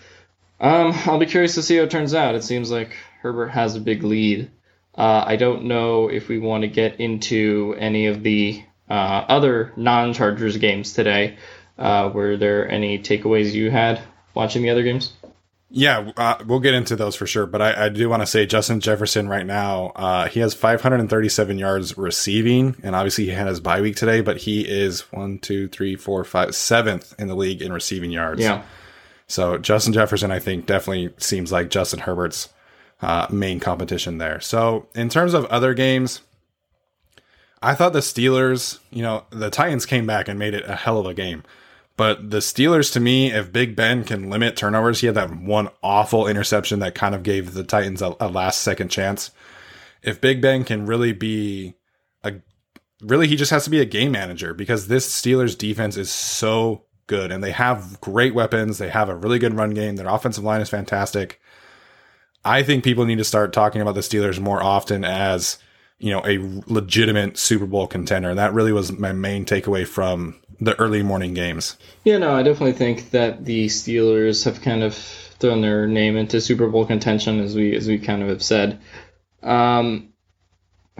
[0.59, 2.35] um, I'll be curious to see how it turns out.
[2.35, 4.49] It seems like Herbert has a big lead.
[4.97, 8.93] Uh, I don't know if we want to get into any of the uh,
[9.27, 11.37] other non-Chargers games today.
[11.77, 14.01] Uh, were there any takeaways you had
[14.33, 15.11] watching the other games?
[15.69, 17.45] Yeah, uh, we'll get into those for sure.
[17.47, 21.57] But I, I do want to say Justin Jefferson right now, uh, he has 537
[21.57, 25.67] yards receiving, and obviously he had his bye week today, but he is one, two,
[25.67, 28.41] three, four, five, seventh in the league in receiving yards.
[28.41, 28.63] Yeah.
[29.27, 32.49] So Justin Jefferson, I think, definitely seems like Justin Herbert's
[33.01, 34.39] uh, main competition there.
[34.39, 36.21] So in terms of other games,
[37.61, 40.99] I thought the Steelers, you know, the Titans came back and made it a hell
[40.99, 41.43] of a game.
[41.97, 45.69] But the Steelers, to me, if Big Ben can limit turnovers, he had that one
[45.81, 49.31] awful interception that kind of gave the Titans a, a last second chance.
[50.01, 51.75] If Big Ben can really be
[52.23, 52.33] a,
[53.01, 56.83] really, he just has to be a game manager because this Steelers defense is so
[57.07, 58.77] good and they have great weapons.
[58.77, 59.95] They have a really good run game.
[59.95, 61.39] Their offensive line is fantastic.
[62.43, 65.59] I think people need to start talking about the Steelers more often as
[65.97, 68.29] you know, a legitimate Super Bowl contender.
[68.29, 71.77] And that really was my main takeaway from the early morning games.
[72.03, 76.41] Yeah, no, I definitely think that the Steelers have kind of thrown their name into
[76.41, 78.79] Super Bowl contention, as we as we kind of have said.
[79.43, 80.13] Um,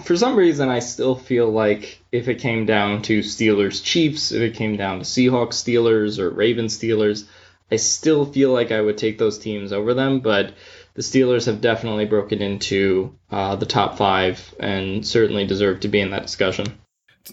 [0.03, 4.41] for some reason, I still feel like if it came down to Steelers Chiefs, if
[4.41, 7.25] it came down to Seahawks Steelers or Ravens Steelers,
[7.71, 10.19] I still feel like I would take those teams over them.
[10.19, 10.53] But
[10.95, 16.01] the Steelers have definitely broken into uh, the top five and certainly deserve to be
[16.01, 16.77] in that discussion.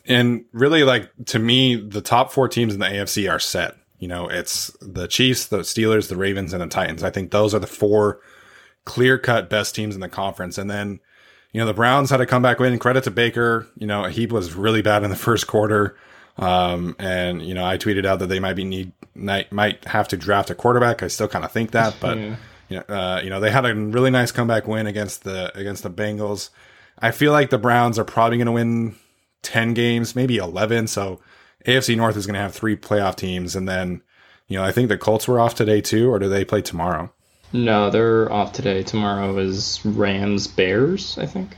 [0.06, 3.76] And really, like to me, the top four teams in the AFC are set.
[3.98, 7.02] You know, it's the Chiefs, the Steelers, the Ravens, and the Titans.
[7.02, 8.20] I think those are the four
[8.84, 10.58] clear cut best teams in the conference.
[10.58, 10.98] And then,
[11.52, 12.78] you know, the Browns had a comeback win.
[12.78, 13.68] Credit to Baker.
[13.76, 15.96] You know, he was really bad in the first quarter.
[16.38, 20.08] Um, and you know, I tweeted out that they might be need might might have
[20.08, 21.02] to draft a quarterback.
[21.02, 22.18] I still kind of think that, but.
[22.18, 22.36] Yeah
[22.72, 25.82] you know, uh, you know, they had a really nice comeback win against the against
[25.82, 26.48] the Bengals.
[26.98, 28.96] I feel like the Browns are probably going to win
[29.42, 30.86] ten games, maybe eleven.
[30.86, 31.20] So
[31.66, 34.02] AFC North is going to have three playoff teams, and then
[34.48, 37.12] you know, I think the Colts were off today too, or do they play tomorrow?
[37.52, 38.82] No, they're off today.
[38.82, 41.56] Tomorrow is Rams Bears, I think.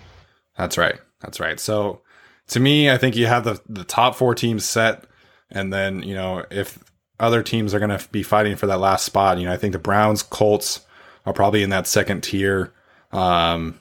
[0.56, 0.98] That's right.
[1.20, 1.58] That's right.
[1.58, 2.02] So
[2.48, 5.04] to me, I think you have the the top four teams set,
[5.50, 6.78] and then you know if
[7.20, 9.72] other teams are going to be fighting for that last spot, you know, I think
[9.72, 10.80] the Browns, Colts,
[11.24, 12.72] are probably in that second tier.
[13.12, 13.80] Um,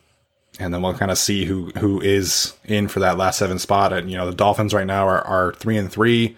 [0.60, 3.94] and then we'll kind of see who who is in for that last seven spot.
[3.94, 6.38] And you know, the Dolphins right now are, are three and three.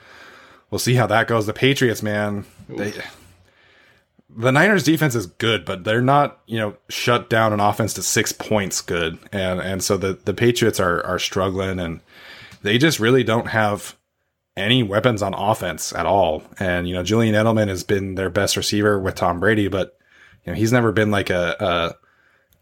[0.70, 1.46] We'll see how that goes.
[1.46, 2.94] The Patriots, man, they,
[4.30, 8.04] the Niners defense is good, but they're not, you know, shut down an offense to
[8.04, 9.18] six points good.
[9.32, 12.02] And and so the, the Patriots are are struggling and
[12.62, 13.96] they just really don't have
[14.58, 16.44] any weapons on offense at all.
[16.60, 19.98] And, you know, Julian Edelman has been their best receiver with Tom Brady, but
[20.46, 22.05] you know, he's never been like a, a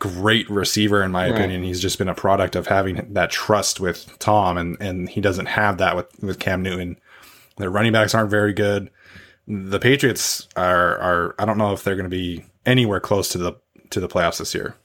[0.04, 1.36] great receiver in my Right.
[1.36, 1.64] opinion.
[1.64, 5.45] He's just been a product of having that trust with Tom, and and he doesn't
[5.47, 6.97] have that with with Cam Newton.
[7.58, 8.89] Their running backs aren't very good.
[9.47, 13.38] The Patriots are are I don't know if they're going to be anywhere close to
[13.38, 13.54] the
[13.91, 14.76] to the playoffs this year.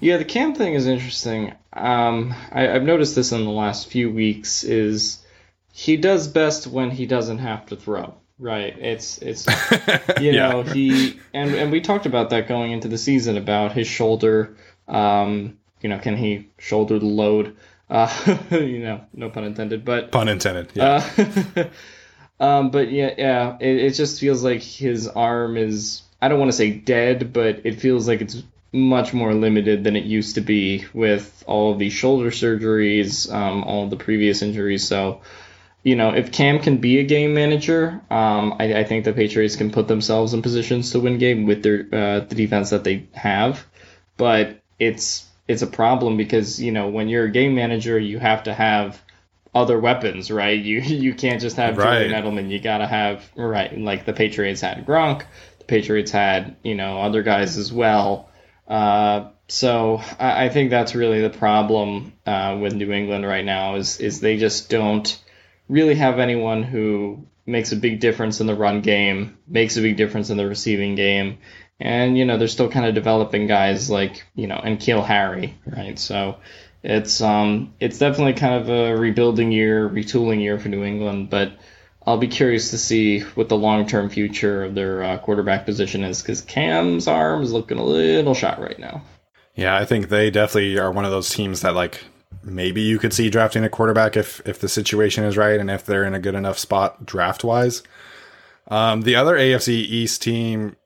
[0.00, 1.54] Yeah, the Cam thing is interesting.
[1.72, 4.62] Um, I, I've noticed this in the last few weeks.
[4.62, 5.18] Is
[5.72, 8.14] he does best when he doesn't have to throw.
[8.40, 8.78] Right.
[8.78, 9.46] It's it's
[10.20, 10.50] you Yeah.
[10.50, 14.54] know he and and we talked about that going into the season about his shoulder.
[14.88, 17.56] Um, you know, can he shoulder the load?
[17.88, 19.84] Uh, you know, no pun intended.
[19.84, 20.70] But Pun intended.
[20.74, 21.04] Yeah.
[21.56, 21.64] uh,
[22.44, 26.02] um, but yeah, yeah, it, it just feels like his arm is.
[26.20, 29.96] I don't want to say dead, but it feels like it's much more limited than
[29.96, 34.42] it used to be with all of these shoulder surgeries, um, all of the previous
[34.42, 34.86] injuries.
[34.86, 35.22] So,
[35.82, 39.56] you know, if Cam can be a game manager, um, I, I think the Patriots
[39.56, 43.06] can put themselves in positions to win game with their uh, the defense that they
[43.12, 43.64] have.
[44.16, 48.44] But it's it's a problem because you know when you're a game manager, you have
[48.44, 49.00] to have
[49.54, 50.58] other weapons, right?
[50.58, 52.08] You you can't just have Right.
[52.08, 52.50] Julian Edelman.
[52.50, 55.24] You gotta have right, like the Patriots had Gronk.
[55.58, 58.30] The Patriots had you know other guys as well.
[58.66, 63.76] Uh, so I, I think that's really the problem uh, with New England right now
[63.76, 65.18] is is they just don't
[65.68, 69.96] really have anyone who makes a big difference in the run game, makes a big
[69.96, 71.38] difference in the receiving game,
[71.80, 75.98] and you know they're still kind of developing guys like you know N'Keal Harry, right?
[75.98, 76.36] So
[76.82, 81.52] it's um it's definitely kind of a rebuilding year, retooling year for New England, but
[82.06, 86.04] I'll be curious to see what the long term future of their uh, quarterback position
[86.04, 89.02] is because Cam's arm is looking a little shot right now.
[89.54, 92.02] Yeah, I think they definitely are one of those teams that like
[92.42, 95.84] maybe you could see drafting a quarterback if if the situation is right and if
[95.84, 97.82] they're in a good enough spot draft wise.
[98.68, 100.76] Um, the other AFC East team,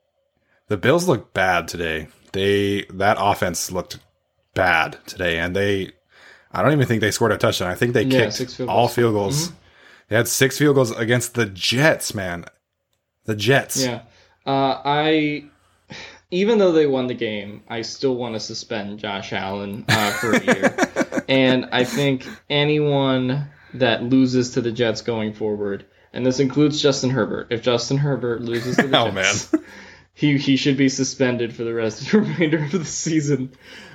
[0.73, 2.09] the Bills look bad today.
[2.33, 3.99] They that offense looked
[4.55, 5.93] bad today, and they
[6.51, 7.71] I don't even think they scored a touchdown.
[7.71, 8.91] I think they Yeah, kicked field all goals.
[8.91, 9.01] Mm-hmm.
[9.01, 9.53] field goals.
[10.09, 12.47] They had six field goals against the Jets, man.
[13.27, 13.85] The Jets.
[13.85, 14.01] Yeah.
[14.47, 15.45] Uh, I,
[16.31, 20.33] even though they won the game, I still want to suspend Josh Allen uh, for
[20.33, 21.25] a year.
[21.29, 27.11] and I think anyone that loses to the Jets going forward, and this includes Justin
[27.11, 29.55] Herbert, if Justin Herbert loses to the Oh, Jets,
[30.23, 33.53] he he should be suspended for the rest of the remainder of the season.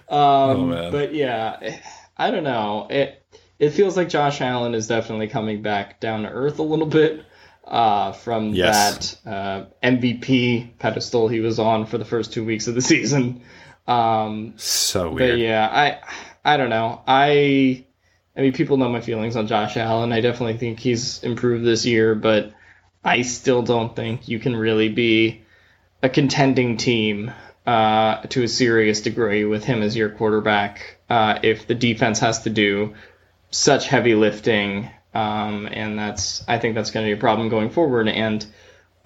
[0.09, 0.91] Um, man.
[0.91, 1.79] But yeah,
[2.15, 2.87] I don't know.
[2.89, 3.23] It
[3.57, 7.25] it feels like Josh Allen is definitely coming back down to earth a little bit
[7.65, 9.15] uh, from Yes.
[9.23, 13.41] that uh, MVP pedestal he was on for the first two weeks of the season.
[13.87, 15.99] Um, So but yeah, I
[16.53, 17.01] I don't know.
[17.07, 17.85] I
[18.35, 20.11] I mean, people know my feelings on Josh Allen.
[20.13, 22.53] I definitely think he's improved this year, but
[23.03, 25.41] I still don't think you can really be
[26.07, 27.31] a contending team
[27.65, 32.43] uh, to a serious degree with him as your quarterback uh, if the defense has
[32.43, 32.95] to do
[33.51, 34.89] such heavy lifting.
[35.13, 38.07] Um, and that's I think that's going to be a problem going forward.
[38.07, 38.45] And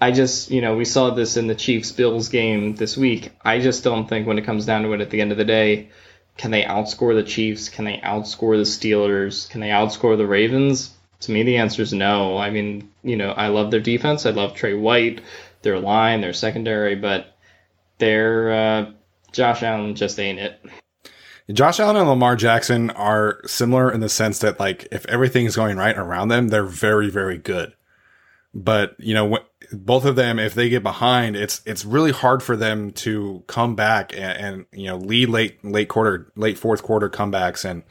[0.00, 3.32] I just, you know, we saw this in the Chiefs Bills game this week.
[3.44, 5.44] I just don't think when it comes down to it at the end of the
[5.44, 5.88] day,
[6.36, 7.68] can they outscore the Chiefs?
[7.68, 9.50] Can they outscore the Steelers?
[9.50, 10.92] Can they outscore the Ravens?
[11.20, 12.36] To me, the answer is no.
[12.36, 14.26] I mean, you know, I love their defense.
[14.26, 15.20] I love Trey White,
[15.62, 17.36] their line, their secondary, but
[17.98, 18.90] their uh,
[19.32, 20.60] Josh Allen just ain't it.
[21.52, 25.76] Josh Allen and Lamar Jackson are similar in the sense that like if everything's going
[25.76, 27.74] right around them, they're very very good.
[28.54, 32.42] But you know, wh- both of them, if they get behind, it's it's really hard
[32.42, 36.82] for them to come back and, and you know lead late late quarter late fourth
[36.82, 37.82] quarter comebacks and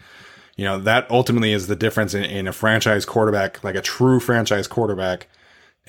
[0.56, 4.20] you know that ultimately is the difference in, in a franchise quarterback like a true
[4.20, 5.28] franchise quarterback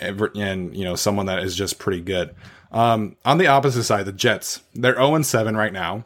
[0.03, 2.35] and, and you know someone that is just pretty good.
[2.71, 6.05] Um, on the opposite side, the Jets, they're 0 7 right now.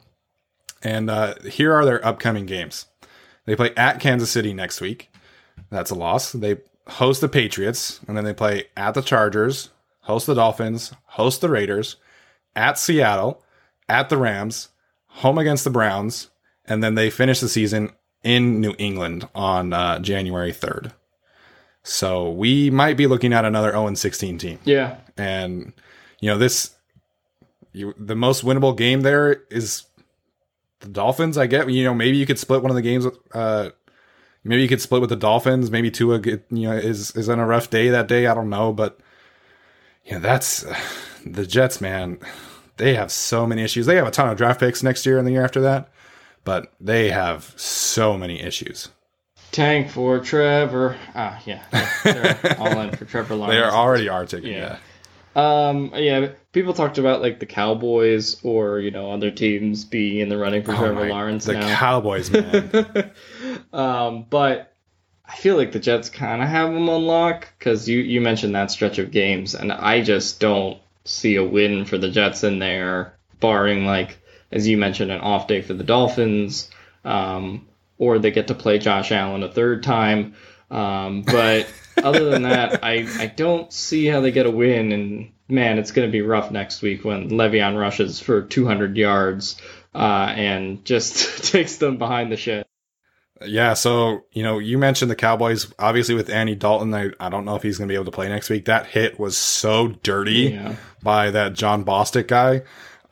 [0.82, 2.86] And uh, here are their upcoming games.
[3.44, 5.10] They play at Kansas City next week.
[5.70, 6.32] That's a loss.
[6.32, 9.70] They host the Patriots, and then they play at the Chargers,
[10.02, 11.96] host the Dolphins, host the Raiders,
[12.54, 13.42] at Seattle,
[13.88, 14.68] at the Rams,
[15.06, 16.28] home against the Browns,
[16.64, 17.90] and then they finish the season
[18.22, 20.92] in New England on uh, January 3rd.
[21.88, 24.58] So we might be looking at another 0 16 team.
[24.64, 25.72] Yeah, and
[26.18, 26.74] you know this
[27.72, 29.84] you the most winnable game there is
[30.80, 31.70] the dolphins i get.
[31.70, 33.70] You know maybe you could split one of the games uh
[34.42, 35.70] maybe you could split with the dolphins.
[35.70, 38.26] Maybe Tua get, you know is is on a rough day that day.
[38.26, 38.72] I don't know.
[38.72, 38.98] But
[40.04, 40.64] yeah that's
[41.24, 42.18] the jets man
[42.78, 43.86] they have so many issues.
[43.86, 45.88] They have a ton of draft picks next year and the year after that
[46.44, 48.88] but they have so many issues
[49.56, 50.96] tank for Trevor.
[51.14, 51.62] Ah, yeah,
[52.04, 53.54] they're all in for Trevor Lawrence.
[53.54, 54.78] they are already are taking Yeah.
[55.34, 60.20] yeah Um, yeah, people talked about like the Cowboys or you know other teams being
[60.20, 61.74] in the running for Oh Trevor my- Lawrence the now.
[61.76, 63.10] Cowboys, man.
[63.72, 64.72] um, but
[65.28, 68.54] I feel like the Jets kind of have them on lock because you you mentioned
[68.54, 72.58] that stretch of games, and I just don't see a win for the Jets in
[72.58, 74.18] there, barring like
[74.52, 76.70] as you mentioned an off day for the Dolphins,
[77.04, 77.66] um,
[77.98, 80.34] or they get to play Josh Allen a third time.
[80.70, 81.72] Um, but
[82.02, 85.92] other than that, I I don't see how they get a win, and man, it's
[85.92, 89.60] going to be rough next week when Le'Veon rushes for 200 yards
[89.94, 92.66] uh, and just takes them behind the shed.
[93.44, 95.72] Yeah, so you know, you mentioned the Cowboys.
[95.78, 98.10] Obviously, with Andy Dalton, I, I don't know if he's going to be able to
[98.10, 98.64] play next week.
[98.64, 100.76] That hit was so dirty Yeah.
[101.02, 102.62] by that Jon Bostic guy.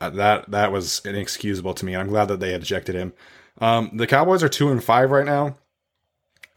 [0.01, 1.95] Uh, that that was inexcusable to me.
[1.95, 3.13] I'm glad that they ejected him.
[3.59, 5.55] Um, the Cowboys are two and five right now.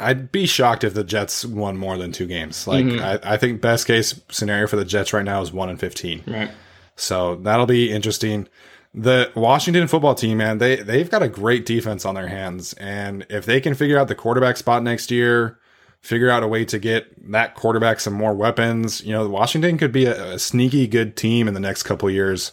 [0.00, 2.66] I'd be shocked if the Jets won more than two games.
[2.66, 3.00] Like Mhm.
[3.24, 6.22] I, I think best case scenario for the Jets right now is one and fifteen.
[6.26, 6.50] Right.
[6.96, 8.48] So that'll be interesting.
[8.94, 13.26] The Washington football team, man, they they've got a great defense on their hands, and
[13.28, 15.58] if they can figure out the quarterback spot next year,
[16.00, 19.92] figure out a way to get that quarterback some more weapons, you know, Washington could
[19.92, 22.50] be a, a sneaky good team in the next couple years.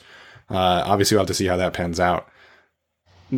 [0.50, 2.28] Uh, obviously, we'll have to see how that pans out.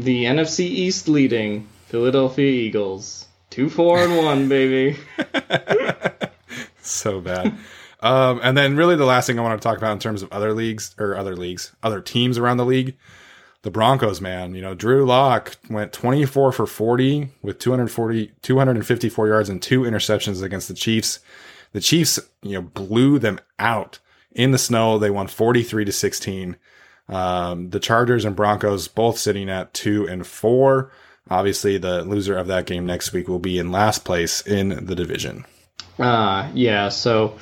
[0.02, 3.28] The NFC East leading Philadelphia Eagles.
[3.50, 4.98] Two, four, and one, baby.
[6.82, 7.58] so bad.
[8.02, 10.32] um, and then really the last thing I want to talk about in terms of
[10.32, 12.95] other leagues or other leagues, other teams around the league,
[13.64, 19.50] the Broncos, man, you know, Drew Lock went 24 for 40 with 240, 254 yards
[19.50, 21.20] and two interceptions against the Chiefs.
[21.74, 24.00] The Chiefs, you know, blew them out
[24.32, 24.98] in the snow.
[25.00, 26.56] They won 43 to 16.
[27.10, 30.91] Um, the Chargers and Broncos both sitting at two and four.
[31.30, 34.95] Obviously, the loser of that game next week will be in last place in the
[34.95, 35.45] division.
[35.99, 37.38] Uh, yeah, so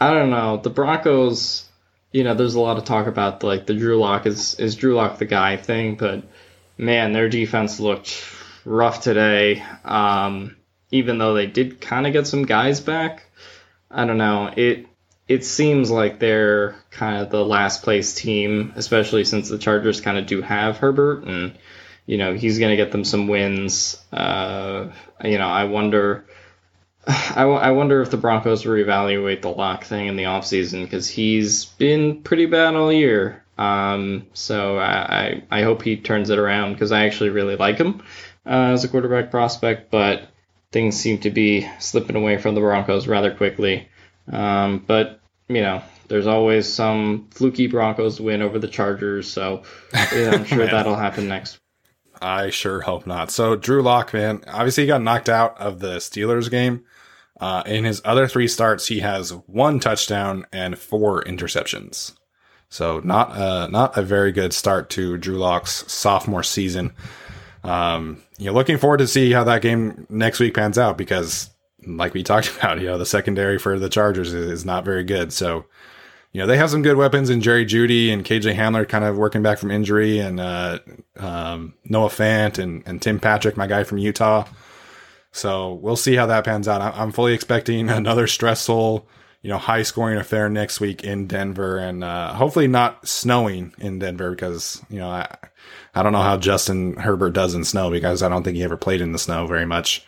[0.00, 0.56] I don't know.
[0.58, 1.64] The Broncos,
[2.12, 4.94] you know, there's a lot of talk about like the Drew Lock is is Drew
[4.94, 6.22] Lock the guy thing, but
[6.78, 8.24] man, their defense looked
[8.64, 9.62] rough today.
[9.84, 10.56] Um,
[10.90, 13.24] even though they did kind of get some guys back,
[13.90, 14.52] I don't know.
[14.56, 14.86] It
[15.28, 20.18] it seems like they're kind of the last place team, especially since the Chargers kind
[20.18, 21.58] of do have Herbert and
[22.06, 24.02] you know he's going to get them some wins.
[24.12, 24.88] Uh,
[25.24, 26.24] you know, I wonder.
[27.06, 31.08] I, w- I wonder if the Broncos reevaluate the lock thing in the offseason because
[31.08, 33.42] he's been pretty bad all year.
[33.58, 37.78] Um, so I, I, I hope he turns it around because I actually really like
[37.78, 38.02] him
[38.46, 40.28] uh, as a quarterback prospect, but
[40.70, 43.88] things seem to be slipping away from the Broncos rather quickly.
[44.30, 49.62] Um, but, you know, there's always some fluky Broncos win over the Chargers, so
[50.14, 51.58] know, I'm sure that'll happen next
[52.22, 53.32] I sure hope not.
[53.32, 56.84] So Drew Lock, man, obviously he got knocked out of the Steelers game.
[57.40, 62.14] Uh, in his other three starts, he has one touchdown and four interceptions.
[62.68, 66.92] So not uh, not a very good start to Drew Lock's sophomore season.
[67.64, 71.50] Um, you know, looking forward to see how that game next week pans out because,
[71.86, 75.04] like we talked about, you know, the secondary for the Chargers is, is not very
[75.04, 75.32] good.
[75.32, 75.66] So,
[76.32, 79.18] you know, they have some good weapons in Jerry Jeudy and KJ Hamler kind of
[79.18, 80.78] working back from injury and, uh,
[81.18, 84.46] um, Noah Fant and, and Tim Patrick, my guy from Utah.
[85.32, 86.80] So we'll see how that pans out.
[86.80, 89.06] I'm fully expecting another stressful,
[89.42, 93.98] you know, high scoring affair next week in Denver and, uh, hopefully not snowing in
[93.98, 95.36] Denver because, you know, I,
[95.94, 98.78] I don't know how Justin Herbert does in snow because I don't think he ever
[98.78, 100.06] played in the snow very much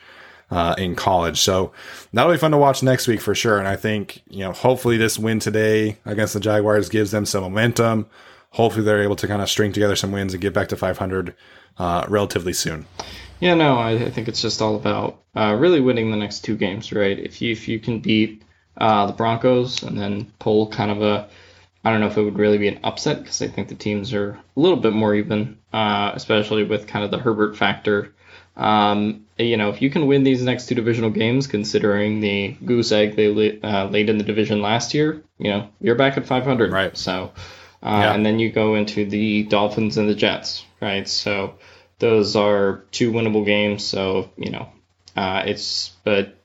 [0.54, 1.40] uh, in college.
[1.40, 1.72] So
[2.12, 3.58] that'll be fun to watch next week for sure.
[3.58, 7.42] And I think, you know, hopefully this win today against the Jaguars gives them some
[7.42, 8.06] momentum.
[8.50, 11.34] Hopefully they're able to kind of string together some wins and get back to 500
[11.78, 12.86] uh, relatively soon.
[13.40, 16.56] Yeah, no, I, I think it's just all about uh, really winning the next two
[16.56, 17.18] games, right?
[17.18, 18.44] If you if you can beat
[18.78, 21.28] uh, the Broncos and then pull kind of a,
[21.84, 24.14] I don't know if it would really be an upset because I think the teams
[24.14, 28.14] are a little bit more even, uh, especially with kind of the Herbert factor.
[28.56, 32.92] Um, you know, if you can win these next two divisional games, considering the goose
[32.92, 36.70] egg they uh, laid in the division last year, you know, you're back at 500.
[36.70, 36.96] Right.
[36.96, 37.32] So,
[37.82, 38.14] uh, Yeah.
[38.14, 41.08] and then you go into the Dolphins and the Jets, right?
[41.08, 41.54] So
[41.98, 43.82] those are two winnable games.
[43.84, 44.68] So you know,
[45.16, 46.36] uh, it's but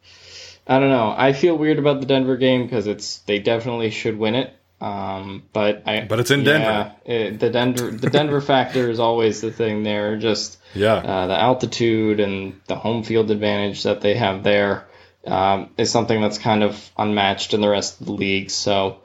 [0.67, 1.13] I don't know.
[1.15, 4.53] I feel weird about the Denver game because it's they definitely should win it.
[4.81, 6.93] Um, but I But it's in Denver.
[7.05, 10.17] it- the Denver the Denver factor is always the thing there.
[10.17, 10.95] Just Yeah.
[10.95, 14.87] uh, the altitude and the home field advantage that they have there
[15.27, 18.49] um, is something that's kind of unmatched in the rest of the league.
[18.49, 18.99] So,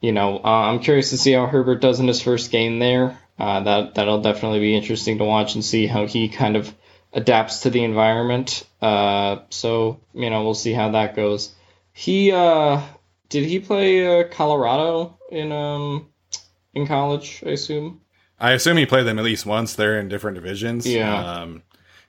[0.00, 3.18] you know, uh, I'm curious to see how Herbert does in his first game there.
[3.38, 6.72] Uh, that that'll definitely be interesting to watch and see how he kind of
[7.12, 8.64] adapts to the environment.
[8.80, 11.52] Uh, so, you know, we'll see how that goes.
[11.92, 12.80] He uh,
[13.34, 16.06] did he play uh, Colorado in um
[16.72, 17.42] in college?
[17.44, 18.00] I assume.
[18.38, 19.74] I assume he played them at least once.
[19.74, 20.86] They're in different divisions.
[20.86, 21.18] Yeah.
[21.42, 21.62] Um,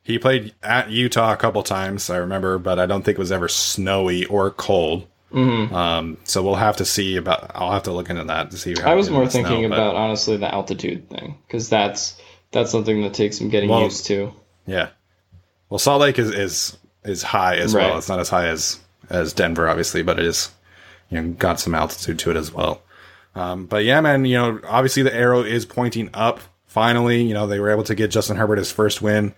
[0.03, 3.31] he played at Utah a couple times, I remember, but I don't think it was
[3.31, 5.07] ever snowy or cold.
[5.33, 5.73] Mm-hmm.
[5.73, 7.51] Um, so we'll have to see about.
[7.55, 8.75] I'll have to look into that to see.
[8.83, 12.21] I was more it is now, thinking but- about honestly the altitude thing because that's
[12.51, 14.31] that's something that takes some getting Well, used to.
[14.67, 14.89] Yeah.
[15.69, 17.87] Well, Salt Lake is is is high as Right.
[17.89, 17.97] well.
[17.97, 20.49] It's not as high as as Denver, obviously, but it is
[21.09, 22.81] you know got some altitude to it as well.
[23.35, 26.39] Um, but yeah, man, you know, obviously the arrow is pointing up.
[26.67, 29.33] Finally, you know, they were able to get Justin Herbert his first win,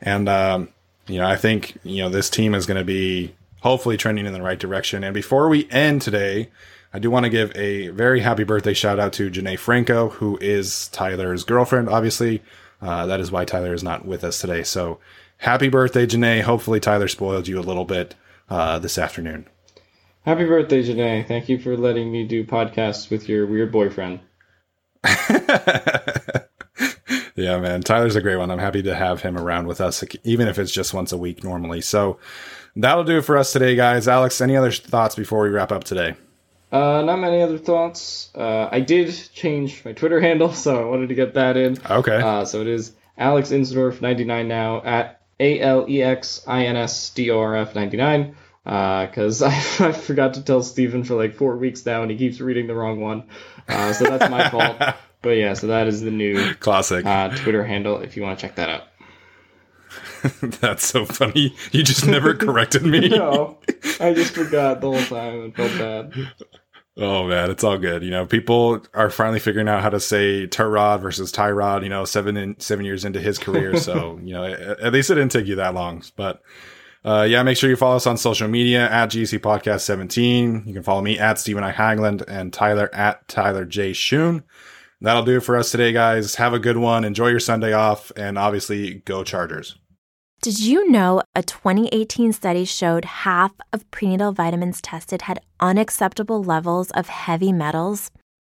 [0.00, 0.68] and um,
[1.06, 4.32] you know, I think you know this team is going to be hopefully trending in
[4.32, 5.04] the right direction.
[5.04, 6.50] And before we end today,
[6.92, 10.38] I do want to give a very happy birthday shout out to Janae Franco, who
[10.40, 11.88] is Tyler's girlfriend.
[11.88, 12.42] Obviously,
[12.80, 14.62] uh, that is why Tyler is not with us today.
[14.62, 14.98] So
[15.38, 16.42] happy birthday, Janae.
[16.42, 18.14] Hopefully, Tyler spoiled you a little bit
[18.48, 19.46] uh, this afternoon.
[20.24, 21.26] Happy birthday, Janae!
[21.26, 24.20] Thank you for letting me do podcasts with your weird boyfriend.
[27.34, 27.80] yeah, man.
[27.82, 28.50] Tyler's a great one.
[28.50, 31.44] I'm happy to have him around with us, even if it's just once a week
[31.44, 31.80] normally.
[31.80, 32.18] So
[32.76, 34.06] that'll do it for us today, guys.
[34.08, 36.14] Alex, any other thoughts before we wrap up today?
[36.70, 38.30] Uh, not many other thoughts.
[38.34, 41.78] Uh, I did change my Twitter handle, so I wanted to get that in.
[41.88, 42.16] Okay.
[42.20, 46.76] Uh, so it is Alex Insdorf 99 now at A L E X I N
[46.76, 48.36] S D O R F 99.
[48.68, 49.48] Because I,
[49.80, 52.74] I forgot to tell Steven for like four weeks now, and he keeps reading the
[52.74, 53.24] wrong one.
[53.66, 54.76] Uh, so that's my fault.
[55.20, 57.04] But yeah, so that is the new Classic.
[57.04, 58.82] uh, Twitter handle if you want to check that out.
[60.60, 61.56] That's so funny.
[61.72, 63.08] You just never corrected me.
[63.08, 63.58] No,
[64.00, 66.12] I just forgot the whole time and felt bad.
[66.96, 68.04] Oh man, it's all good.
[68.04, 71.82] You know, people are finally figuring out how to say Tyrod versus Tyrod.
[71.82, 75.16] You know, seven in, seven years into his career, so you know, at least it
[75.16, 76.04] didn't take you that long.
[76.14, 76.42] But
[77.04, 80.64] uh, yeah, make sure you follow us on social media at GC Podcast 17.
[80.66, 84.42] You can follow me at Steven I Hagland and Tyler at Tyler J Shoon.
[85.00, 86.34] That'll do it for us today, guys.
[86.36, 87.04] Have a good one.
[87.04, 89.76] Enjoy your Sunday off, and obviously, go Chargers.
[90.40, 96.90] Did you know a 2018 study showed half of prenatal vitamins tested had unacceptable levels
[96.92, 98.10] of heavy metals?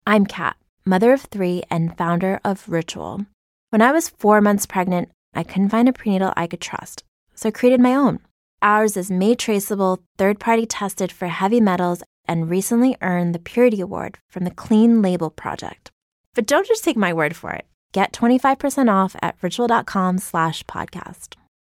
[0.07, 3.27] I'm Kat, mother of three and founder of Ritual.
[3.71, 7.49] When I was four months pregnant, I couldn't find a prenatal I could trust, so
[7.49, 8.21] I created my own.
[8.63, 13.81] Ours is made traceable, third party tested for heavy metals, and recently earned the Purity
[13.81, 15.91] Award from the Clean Label Project.
[16.35, 17.67] But don't just take my word for it.
[17.91, 21.35] Get 25% off at ritual.com slash podcast.